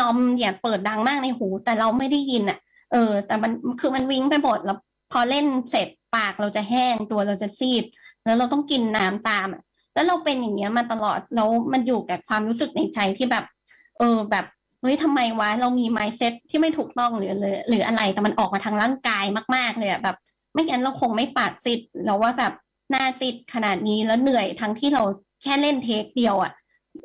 [0.00, 4.78] นอมอย่าเปิดดังมากในหู แต่เราไม่ได้ยินอะเออ แต่มันคือมันวิ้งไปหมดแล้ว
[5.12, 7.84] พอเล่นเสร็จปากเราจะแห้งตัวเราจะซีด
[8.24, 9.62] แล้วเราต้องกินน้ำตามอะ
[9.94, 13.44] แล้วเราเป็นอย่างเงี้ยมาตลอดแล้วมันอยู่กับความรู้สึกในใจที่แบบ
[13.98, 14.44] เออแบบ
[14.80, 19.24] เฮ้ยทำไมวะเรามีไมซ์เซ็ตที่ไม่ถูกต้องหรือหรือหรืออะไรแต่มันออกมาทางร่างกาย
[19.56, 20.16] มาก ๆ เลยอะแบบ
[20.52, 22.52] ไม่งั้นเราคงไม่ปากซิดเราว่าแบบ
[22.90, 25.02] หน้าซีดขนาดนี้แล้วเหนื่อยทั้งที่เรา
[25.42, 26.52] แค่เล่น take เดียวอะ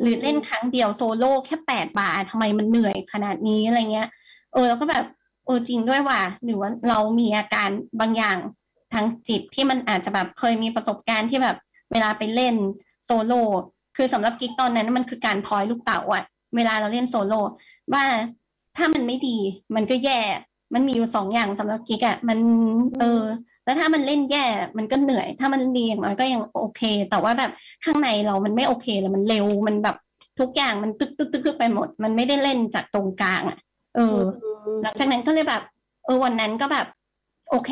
[0.01, 4.07] หรือเล่นครั้งเดียวโซโล่แค่แปดบาททำไมมันเหนื่อยขนาดนี้อะไรเงี้ย
[4.53, 5.05] เออแล้วก็แบบ
[5.53, 8.37] อจริงด้วยว่าหรือว่าเรามีอาการบางอย่าง
[8.93, 11.57] ทางจิตที่มันอาจจะแบบเคยมีประสบการณ์ที่แบบ
[11.91, 12.55] เวลาไปเล่น
[13.05, 13.41] โซโล่
[13.97, 16.23] คือสำหรับกิ๊กตอนนั้นมันคือการทอยลูกเต๋าอะ
[16.55, 17.39] เวลาเราเล่นโซโล่
[17.93, 18.03] ว่า
[18.77, 19.37] ถ้ามันไม่ดี
[19.75, 20.19] มันก็แย่
[20.73, 22.39] มันมีอยู่สองอย่างสำหรับกิ๊กอะมัน
[22.99, 23.23] เออ
[23.65, 24.45] แล้วถ้ามันเล่นแย่
[24.77, 27.51] มันก็เหนื่อย ถ้ามันดีอย่างน้อยก็ยังโอเค แต่ว่าแบบ
[27.83, 29.95] ข้างในเรามันไม่โอเคเลยมันเร็วมันแบบ
[30.39, 33.57] ทุกอย่างมันตึกตึกตึกตึกไปหมด มันไม่ได้เล่นจากตรงกลางอะ
[33.95, 34.17] เออ
[34.81, 35.61] หลังจากนั้นก็เลยแบบ
[36.05, 36.87] เออวันนั้นก็แบบ
[37.49, 37.71] โอเค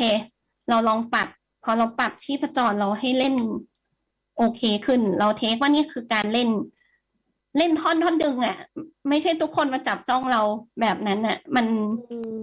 [0.68, 1.28] เราลองปรับ
[1.64, 3.34] พอเราปรับชีพจรเราให้เล่น
[4.38, 6.48] โอเคขึ้น เราเทคว่านี่คือการเล่น
[7.58, 8.56] เล่นท่อนท่อนดึงอะ
[9.08, 10.42] ไม่ใช่ทุกคนมาจับจ้องเรา
[10.80, 11.66] แบบนั้นอะ มัน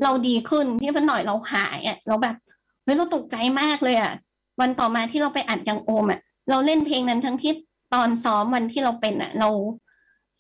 [0.03, 2.36] เราดีขึ้นที่พันหน่อยเราหายอะ เราแบบ
[2.84, 4.11] เฮ้ยเราตกใจมากเลยอะ
[4.59, 6.19] วันต่อมาที่เราไปอัดยังโอมอะ
[6.49, 7.51] เราเล่นเพลงนั้นทั้งที่
[7.93, 9.49] ตอนซ้อมวันที่เราเป็นอะ เรา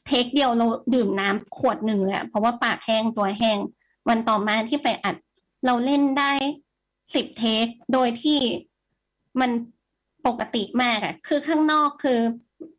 [0.07, 3.57] เทคเดียวเราดื่มน้ำขวดหนึ่งเลยเพราะว่าปากแห้งตัวแห้ง
[4.09, 5.15] วันต่อมาที่ไปอัด
[5.65, 6.31] เราเล่นได้
[7.15, 8.39] สิบเทค โดยที่
[9.39, 9.51] มัน
[10.27, 12.19] ปกติมากอะคือข้างนอกคือ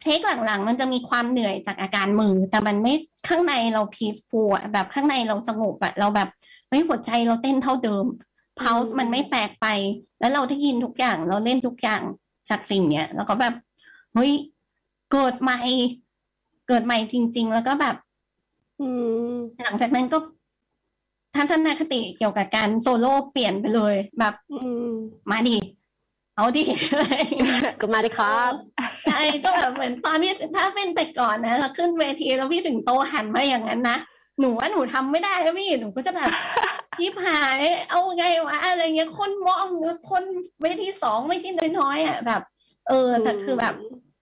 [0.03, 2.95] เทคหลังๆ มันจะมีความเหนื่อยจากอาการมือ แต่มันไม่
[3.29, 6.29] ข้างในเราพีซฟูลแบบข้างในเราสงบอะเราแบบ
[6.69, 8.05] เฮ้ยหัวใจเราเต้นเท่าเดิม
[8.57, 9.67] เพาส์มันไม่แปลกไป
[10.21, 12.03] แล้วเราได้ยินทุกอย่าง เราเล่นทุกอย่าง
[12.51, 13.55] จากสิ่งเนี้ย แล้วก็แบบ
[14.15, 14.33] เฮ้ย
[15.13, 15.59] เกิดใหม่
[16.69, 17.97] เกิดใหม่จริง ๆ แล้วก็แบบ
[19.63, 20.19] หลังจากนั้นก็
[21.37, 24.35] ทัศนคติเกี่ยวกับการโซโล่เปลี่ยนไปเลย แบบ
[25.31, 25.57] มาดิ
[26.37, 26.65] เอาดิ
[27.81, 28.53] ก็มาดิครับ
[29.07, 33.99] ใช่ก็แบบเหมือนตอนพี่ถ้าเป็นแต่ก่อนนะเราขึ้นเวทีแล้วพี่สิงโตหันมาอย่างนั้นนะ
[34.41, 36.31] หนูว่าหนูทำไม่ได้แล้วพี่หนูก็จะแบบ
[36.99, 37.59] พี่ผาย
[37.91, 39.67] เอาไงวะอะไรเงี้ยคนมอง
[40.11, 40.25] คน
[40.63, 42.43] เวทีสองไม่ใช่น้อยๆอะแบบ
[42.89, 43.75] เออแต่คือแบบ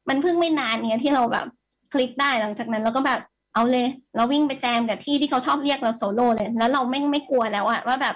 [0.09, 1.47] มันเพิ่งไม่นานเนี้ยที่เราแบบ
[1.93, 3.21] คลิกได้หลังจากนั้นเราก็แบบ
[3.55, 8.15] เอาเลย เราวิ่งไปแจมกับที่ที่เขาชอบเรียกเราโซโล่เลย แล้วเราไม่ไม่กลัวแล้วอะว่าแบบ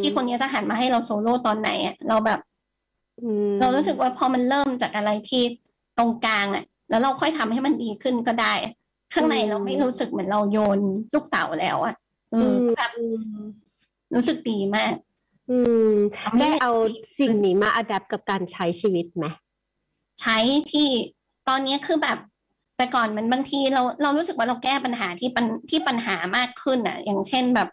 [0.00, 2.40] พี่คนนี้จะหันมาให้เราโซโล่ตอนไหนอะเราแบบ
[3.60, 5.42] เรารู้สึกว่าพอมันเริ่มจากอะไรที่
[5.98, 8.54] ตรงกลางอะแล้วเราค่อยทำให้มันดีขึ้นก็ได้
[9.14, 10.78] ข้างในเราไม่รู้สึกเหมือนเราโยน
[11.14, 11.94] ลูกเต๋าแล้วอะ
[12.34, 12.92] อืมแบบ
[14.14, 14.94] รู้สึกดีมาก
[15.50, 15.58] อื
[15.88, 15.92] ม
[16.40, 16.72] ได้เอา
[17.18, 19.26] สิ่งนี้มาอัดแอปกับการใช้ชีวิตไหม
[20.20, 20.36] ใช้
[20.70, 20.88] พี่
[21.48, 22.18] ตอนนี้คือแบบ
[22.82, 27.68] แต่ก่อนมันบางทีเราเรารู้สึกว่าเราแก้ปัญหาที่ปัญที่ปัญหามากขึ้นอะ อย่างเช่นแบบ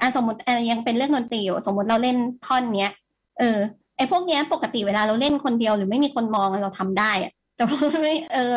[0.00, 2.16] อะสมมติอะยังเป็นเรื่องดนตรีอยู่สมมติเราเล่น
[2.46, 2.92] ท่อนเนี้ย
[3.38, 3.58] เออ
[3.96, 8.54] ไอพวกเนี้ยปกติเวลาเราเล่นคนเดียวหรือไม่มีคนมองเราทำได้อะแต่ว่าไม่เออ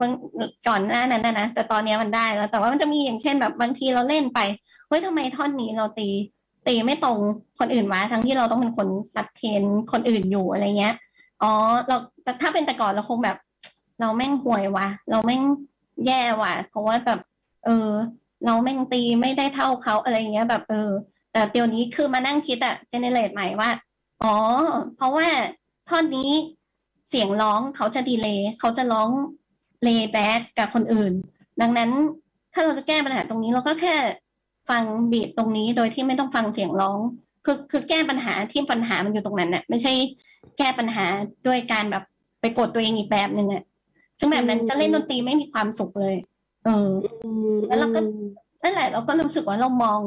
[0.00, 0.10] บาง
[0.68, 4.40] ก่อนหน้านั้นนะนะแต่ตอนนี้มันได้แล้ว แต่ว่ามันจะมีอย่างเช่นแบบบางทีเราเล่นไป
[4.88, 6.08] เฮ้ยทำไมท่อนนี้เราตี
[6.66, 7.18] ตีไม่ตรง
[7.58, 9.62] คนอื่นวะทั้งที่เราต้องเป็นคนสัดเทน
[9.92, 10.94] คนอื่นอยู่อะไรเงี้ย
[11.42, 11.52] อ๋อ
[11.88, 13.36] เราแต่ถ้าเป็นแต่ก่อนเราคงแบบ
[14.00, 15.42] เราแม่งห่วยวะเราแม่ง
[16.06, 17.20] แย่ว่ะเพราะว่าแบบ
[17.64, 17.90] เออ
[18.44, 20.90] เราแม่งตีไม่ได้เท่าเขาอะไรเงี้ย แบบเออ
[21.32, 23.70] แต่เดี๋ยวนี้คือมานั่งคิดอะ generate ใหม่ว่า
[24.22, 24.36] อ๋อ
[24.96, 25.28] เพราะว่า
[25.88, 26.30] ท่อนนี้
[27.08, 29.10] เสียงร้องเขาจะ delay เขาจะร้อง
[29.82, 31.12] lay back กับคนอื่น
[31.60, 31.90] ดังนั้น
[32.52, 33.94] ถ้าเราจะแก้ปัญหาตรงนี้เราก็แค่
[34.70, 36.98] ฟัง beat ตรงนี้โดยที่ไม่ต้องฟังเสียงร้อง
[37.44, 39.92] คือคือแก้ปัญหาที่ปัญหามันอยู่ตรงนั้นน่ะ ไม่ใช่
[40.58, 41.04] แก้ปัญหา
[41.46, 42.04] ด้วยการแบบ
[42.40, 43.62] ไปกดตัวเองอีกแบบหนึ่งอะ
[44.20, 46.16] ซึ่งแบบนั้นจะเล่นดนตรีไม่มีความสุขเลย
[46.64, 46.88] เออ
[47.66, 48.00] แล้วเราก็
[48.62, 50.00] นั่นแหละเราก็รู้สึกว่าเรามอง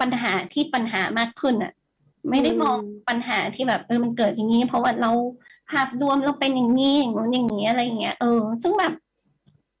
[0.00, 1.72] ปัญหาที่ปัญหามากขึ้นอะ
[2.30, 2.76] ไม่ได้มอง
[3.08, 5.10] ปัญหาที่แบบเออมันเกิดอย่างนี้ เพราะว่าเรา
[5.70, 8.92] ภาพรวมเราเป็นอย่างนี้อย่างนู้นอย่างนี้อะไรอย่างเงี้ยเออ ซึ่งแบบ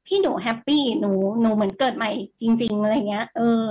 [0.06, 2.10] พี่หนูแฮปปี้หนูหนูเหมือนเกิดใหม่
[2.40, 3.64] จริง ๆ อะไรเงี้ย เออ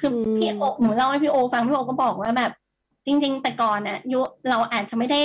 [0.00, 2.52] คือพี่โอหนูเล่าให้พี่โอฟังพี่โอก็บอกว่าแบบ
[3.06, 5.20] จริง ๆ แต่ก่อนอะยุเราอาจจะไม่ได้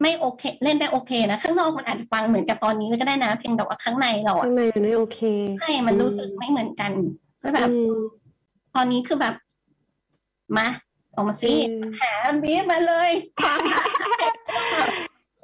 [0.00, 5.20] ไม่โอเค เล่นได้โอเคนะข้างนอกมันอาจจะฟังเหมือนกับตอนนี้ก็ได้นะเพียงแต่ว่าข้างในเราข้างในมันไม่โอเค
[5.60, 6.92] ใช่มันรู้สึกไม่เหมือนกัน
[7.42, 7.68] ก็แบบ
[8.74, 9.34] ตอนนี้คือแบบ
[10.56, 10.68] มา
[11.14, 11.52] ออกมาสิ
[12.00, 13.60] หาบีมาเลยความ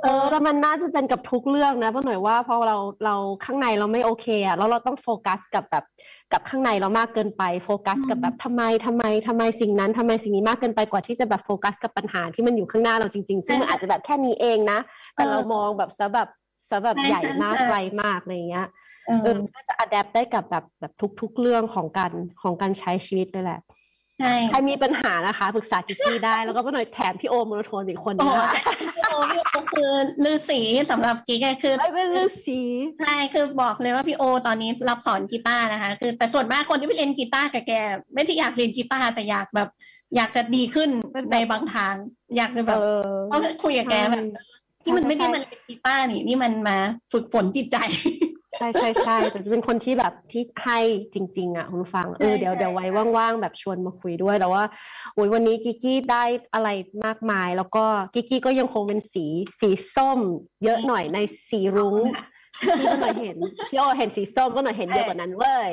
[0.03, 5.85] เออแล้วมันน่าจะเป็นกับทุกเรื่องนะเพราะหน่อยว่าพอเราเราข้างในเราไม่โอเคอะแล้วเราต้องโฟกัสกับแบบ
[6.33, 14.79] กับข้างในเรามากเกินไปโฟกัสกับแบบทำไมทำไมทำไมสิ่งนั้นทำไมสิ่งนี้มากเกินไปกว่าที่จะแบบโฟกัสกับปัญหาที่มันอยู่ข้างหน้าเราจริงๆ ซึ่งมันอาจจะแบบแค่นี้เองนะ
[15.15, 16.29] แต่เรามองแบบซะแบบ
[16.69, 18.67] ซะแบบใหญ่มากไกลมากอะไรเงี้ย
[19.23, 23.61] เออน่าจะ adapt ได้กับแบบแบบทุก ๆ เรื่องของการของการใช้ชีวิตเลยแหละ
[24.21, 28.35] ใช่ใครมีปัญหานะคะปรึกษากิกกี้ได้แล้วก็หน่อยแถมพี่โอโมโนโทนอีกคนนึง
[28.97, 29.91] พี่โอพี่โอคือ
[30.25, 30.61] ฤๅษี
[30.91, 32.61] สำหรับกิ๊กคือไอ้เป็นฤๅษี
[33.01, 37.73] ใช่คือบอกเลยว่าพี่โอ ตอนนี้รับสอนกีตาร์นะคะ คือแต่ส่วนมากคนที่ไปเรียนกีตาร์กับแก
[38.13, 39.69] ไม่ที่อยากเรียนกีตาร์แต่อยากแบบ
[40.17, 40.89] อยากจะดีขึ้น
[41.33, 41.95] ในบางทาง
[42.37, 42.79] อยากจะแบบ
[43.27, 44.25] เพราะคุยกับแกแบบ
[44.83, 46.79] ที่มันไม่ได้มาเรียนกีตาร์นี่นี่มันมา
[47.13, 50.79] ฝึกฝนจิตใจใช่ใช่ใช่แต่จะเป็นคนที่แบบที่ให้
[51.15, 52.85] จริง ๆ อะคุณฟังเออเดี๋ยวเดี๋ยวไว้
[53.17, 54.65] ว่างๆแบบชวนมาคุยด้วยแล้วว่า
[55.15, 56.69] โอ้ยวันนี้กิกกี้ได้อะไร
[57.05, 57.85] มากมาย แล้วก็
[58.15, 59.27] กิกกี้ก็ยังคงเป็นสี
[59.61, 60.21] สีส้ม
[60.65, 61.97] เยอะหน่อยในสีรุ้ง
[62.79, 63.37] ที่ก็หน่อยเห็น
[63.71, 65.71] พี่โอเห็นสีส้มก็หน่อยเห็นเยอะกว่านั้นเว้ย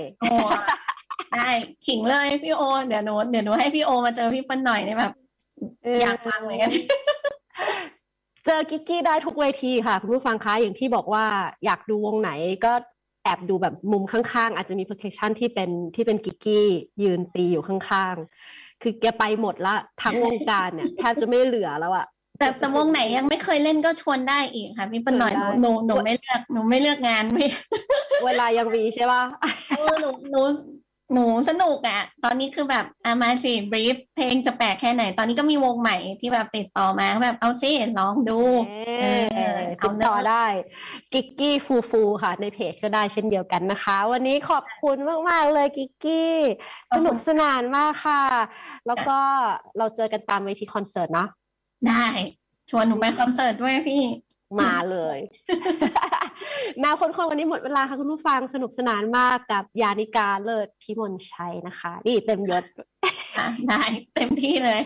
[1.33, 1.49] ได้
[1.85, 5.13] ขิงเลยพี่โอ เดี๋ยวหนูเดี๋ยวหนูให้พี่โอมาเจอพี่เปิ้ลหน่อยเนี่ยแบบ
[6.01, 6.71] อยากฟังเหมือนกัน
[8.47, 11.25] เจอกิกกี้ได้ทุกเวทีค่ะคุณผู้ฟังคะอย่างที่บอกว่า
[11.65, 12.31] อยากดูวงไหน
[12.65, 12.73] ก็
[13.23, 16.67] แอบดูแบบมุมข้างๆ อาจจะมีโปรเคชั่นที่เป็นที่เป็นกิกกี้
[17.03, 22.05] ยืนตีอยู่ข้างๆ คือแกไปหมดละทั้งวงการเนี่ยแทบจะไม่เหลือแล้วอะ
[22.39, 27.45] แต่แต่วงไหนยังไม่เคยเล่นก็ชวนได้อีกค่ะพี่ปนหน่อยหนูหนูไม่เลือกหนูไม่เลือกงานไม่
[28.25, 29.23] เวลายังมีใช่ป่ะ
[30.01, 30.41] หนูหนู
[31.13, 38.39] หนูสนุกอะตอนนี้คือแบบเอามาซิ brief เพลงจะแปลกแค่ไหน ตอนนี้ก็มีวงใหม่ที่แบบติดต่อมาแบบเอาซิลองดู
[39.01, 39.05] เอ
[39.55, 40.45] อติดต่อได้
[41.13, 44.97] กิกกี้ฟูฟูค่ะ ในเพจก็ได้เช่นเดียวกันนะคะ วันนี้ขอบคุณ
[45.29, 46.33] มาก ๆ เลยกิกกี้
[46.95, 48.23] สนุกสนานมากค่ะ
[48.87, 49.19] แล้วก็
[49.77, 51.27] เราเจอกันตามเวทีคอนเสิร์ตเนาะ
[51.87, 52.05] ได้
[52.69, 54.01] ชวนหนูไปคอนเสิร์ตด้วยพี่
[54.61, 55.17] มาเลย
[56.83, 62.63] นาคนคนวันนี้หมดเวลาค่ะคุณผู้ฟังสนุกสนานมากกับยานิกาเลิศพิมลชัยนะคะ นี่เต็มยศ
[63.69, 63.83] ได้
[64.15, 64.81] เต็มที่เลย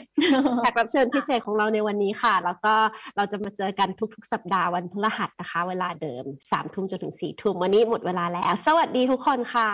[0.59, 2.73] แขกรับเชิญพิเศษของเราในวันนี้ค่ะ แล้วก็
[3.15, 9.71] เราจะมาเจอกันทุกๆ สัปดาห์วันพฤหัสนะคะ เวลาเดิมสามทุ่มจนถึงสี่ทุ่มวันนี้หมดเวลาแล้ว สวัสดีทุกคนค่ะ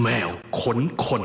[0.00, 0.30] แมว
[0.60, 1.22] ขนคน